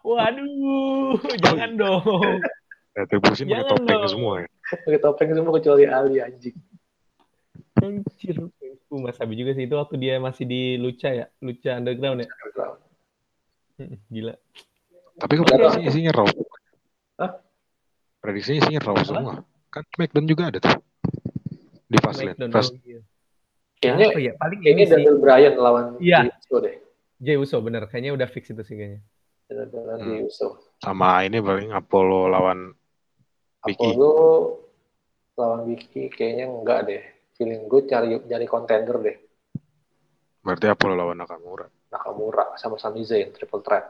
[0.05, 2.45] waduh, jangan dong.
[2.93, 4.13] Retribution pakai topeng dong.
[4.13, 4.47] semua ya.
[4.85, 6.53] Pakai topeng semua kecuali Ali anjing.
[7.81, 8.37] Anjir,
[8.85, 12.29] Puma sabi juga sih itu waktu dia masih di Lucha ya, Lucha Underground ya.
[13.81, 14.33] Mm, Gila.
[15.25, 16.27] Tapi kok Nggak prediksi isinya raw.
[17.17, 17.31] Hah?
[18.21, 19.33] Prediksinya isinya raw semua.
[19.73, 20.77] Kan Smackdown juga ada tuh.
[21.89, 22.37] Di Fastlane.
[22.53, 23.01] Fast, oh, iya.
[23.93, 24.33] Kayaknya Apa ya?
[24.41, 24.91] Paling ini kayaknya.
[24.97, 26.19] Daniel Bryan lawan Iya.
[26.25, 26.75] Jey Uso deh.
[27.21, 29.01] Jey Uso bener, kayaknya udah fix itu sih kayaknya.
[29.45, 30.25] Hmm.
[30.25, 30.57] Uso.
[30.81, 32.73] sama ini paling Apollo lawan
[33.61, 33.93] Vicky.
[33.93, 34.13] Apollo
[35.37, 37.03] lawan Vicky kayaknya enggak deh.
[37.37, 39.17] Feeling gue cari cari contender deh.
[40.41, 41.67] Berarti Apollo lawan Nakamura.
[41.93, 43.85] Nakamura sama Sami Zayn triple threat.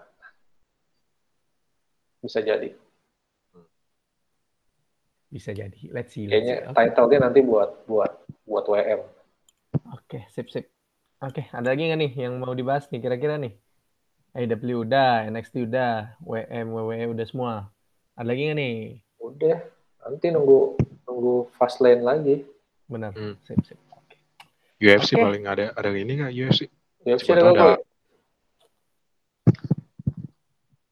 [2.20, 2.74] Bisa jadi.
[5.32, 5.82] Bisa jadi.
[5.92, 6.26] Let's see.
[6.28, 6.52] Let's see.
[6.56, 8.12] Kayaknya title-nya nanti buat buat
[8.48, 9.02] buat WM.
[10.06, 10.70] Oke, sip sip.
[11.18, 13.58] Oke, ada lagi nggak nih yang mau dibahas nih kira-kira nih?
[14.38, 17.54] AEW udah, NXT udah, WM, WWE udah semua.
[18.14, 18.76] Ada lagi nggak nih?
[19.18, 19.58] Udah,
[20.06, 20.78] nanti nunggu
[21.10, 22.46] nunggu fast lane lagi.
[22.86, 23.18] Benar.
[23.18, 23.34] Hmm.
[23.50, 23.80] Sip sip.
[24.78, 25.24] UFC Oke.
[25.26, 26.70] paling ada ada ini nggak UFC?
[27.02, 27.82] UFC ada ada-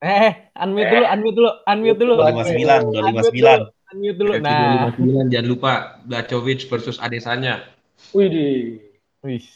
[0.04, 2.14] Eh, unmute dulu, unmute dulu, unmute dulu.
[2.18, 3.62] 259, 259.
[3.94, 4.32] Unmute dulu.
[4.42, 5.72] Nah, 259, jangan lupa
[6.04, 7.64] Blachowicz versus Adesanya.
[8.12, 8.83] Widih.
[9.24, 9.48] Wih.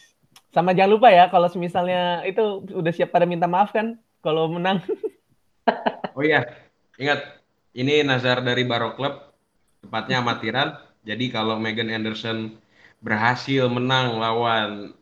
[0.55, 4.81] Sama jangan lupa ya kalau misalnya itu udah siap pada minta maaf kan kalau menang.
[6.17, 6.49] Oh iya,
[6.97, 7.37] ingat
[7.77, 9.21] ini Nazar dari Baro Club,
[9.85, 10.81] tepatnya amatiran.
[11.05, 12.57] Jadi kalau Megan Anderson
[13.05, 14.97] berhasil menang lawan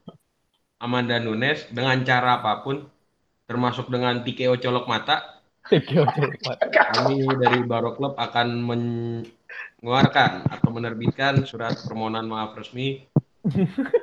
[0.75, 2.83] Amanda Nunes dengan cara apa pun,
[3.47, 5.39] termasuk dengan TKO colok mata,
[6.99, 13.07] kami dari Baro Club akan mengeluarkan atau menerbitkan surat permohonan maaf resmi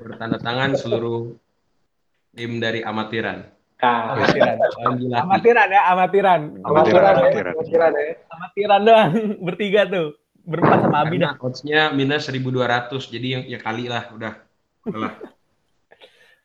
[0.03, 1.34] bertanda tangan seluruh
[2.32, 3.45] tim dari amatiran.
[3.82, 4.57] Nah, Amatiran.
[5.18, 6.40] Amatiran ya, amatiran.
[6.62, 7.53] amatiran ya, amatiran.
[7.59, 8.14] amatiran ya.
[8.30, 9.12] Amatiran doang
[9.47, 10.09] bertiga tuh.
[10.43, 11.34] Berempat sama Abi dah.
[11.38, 14.38] Odds-nya minus 1200, jadi yang ya kali lah udah.
[14.86, 15.12] Udah.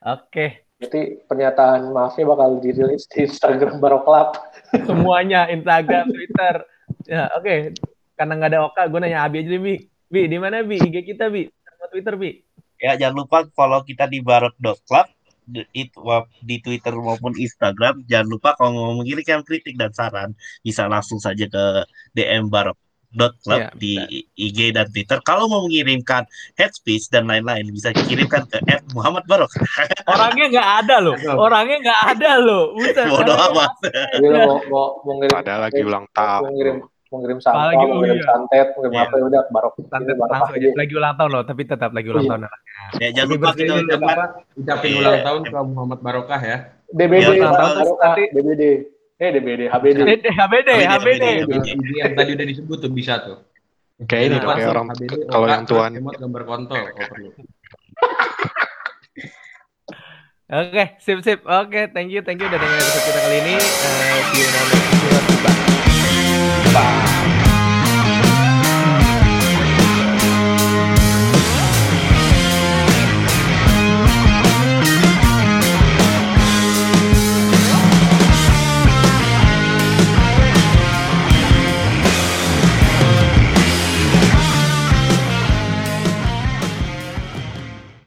[0.18, 4.38] Oke, Berarti pernyataan maafnya bakal dirilis di Instagram Baro Club.
[4.90, 6.56] semuanya Instagram, Twitter.
[7.10, 7.74] Ya, oke.
[8.14, 9.76] Karena nggak ada Oka, gue nanya Abi aja deh, Bi.
[10.06, 10.78] Bi, di mana Bi?
[10.78, 11.50] IG kita, Bi.
[11.50, 12.46] Sama Twitter, Bi.
[12.78, 15.08] Ya jangan lupa follow kita di barok.club
[15.48, 16.00] di, itu
[16.44, 18.04] di Twitter maupun Instagram.
[18.06, 22.84] Jangan lupa kalau mau mengirimkan kritik dan saran bisa langsung saja ke DM barok.club
[23.48, 25.18] Ya, di IG dan Twitter.
[25.24, 26.28] Kalau mau mengirimkan
[26.60, 28.60] head speech dan lain-lain bisa kirimkan ke
[28.92, 29.48] Muhammad Barok.
[30.12, 31.16] Orangnya nggak ada loh.
[31.40, 32.76] Orangnya nggak ada loh.
[32.76, 33.72] Bodoh amat.
[34.12, 36.52] Jadi lo mau, mau, mau ngirim, Padahal lagi ulang tahun.
[36.52, 38.26] ngirim, mau ngirim sampah, Apalagi, mau oh ngirim iya.
[38.28, 39.04] santet, mau ngirim Iya.
[39.04, 39.74] apa ya udah Barok.
[39.80, 40.70] Santet ini Barok langsung aja.
[40.76, 42.32] Lagi ulang tahun loh, tapi tetap lagi ulang Iya.
[42.32, 42.42] tahun.
[42.98, 44.18] Ya jangan lupa kita ucapkan.
[44.56, 45.00] Ucapin Iya.
[45.00, 46.58] ulang tahun ke Muhammad Barokah ya.
[46.88, 47.48] DBD, Ya,
[47.98, 48.24] nanti.
[48.32, 48.64] DBD.
[49.18, 49.98] Eh, DBD, HBD.
[50.06, 51.26] HBD, HBD, HBD.
[51.42, 51.68] HBD.
[51.74, 53.38] Ini yang tadi udah disebut tuh bisa tuh.
[54.06, 54.88] Kayak ini Nah, kayak orang
[55.26, 57.30] kalau yang tuan emot gambar kontol kalau perlu.
[60.48, 61.42] Oke, sip sip.
[61.44, 63.56] Oke, thank you, thank you udah dengerin episode kita kali ini.
[63.58, 65.57] Eh, see you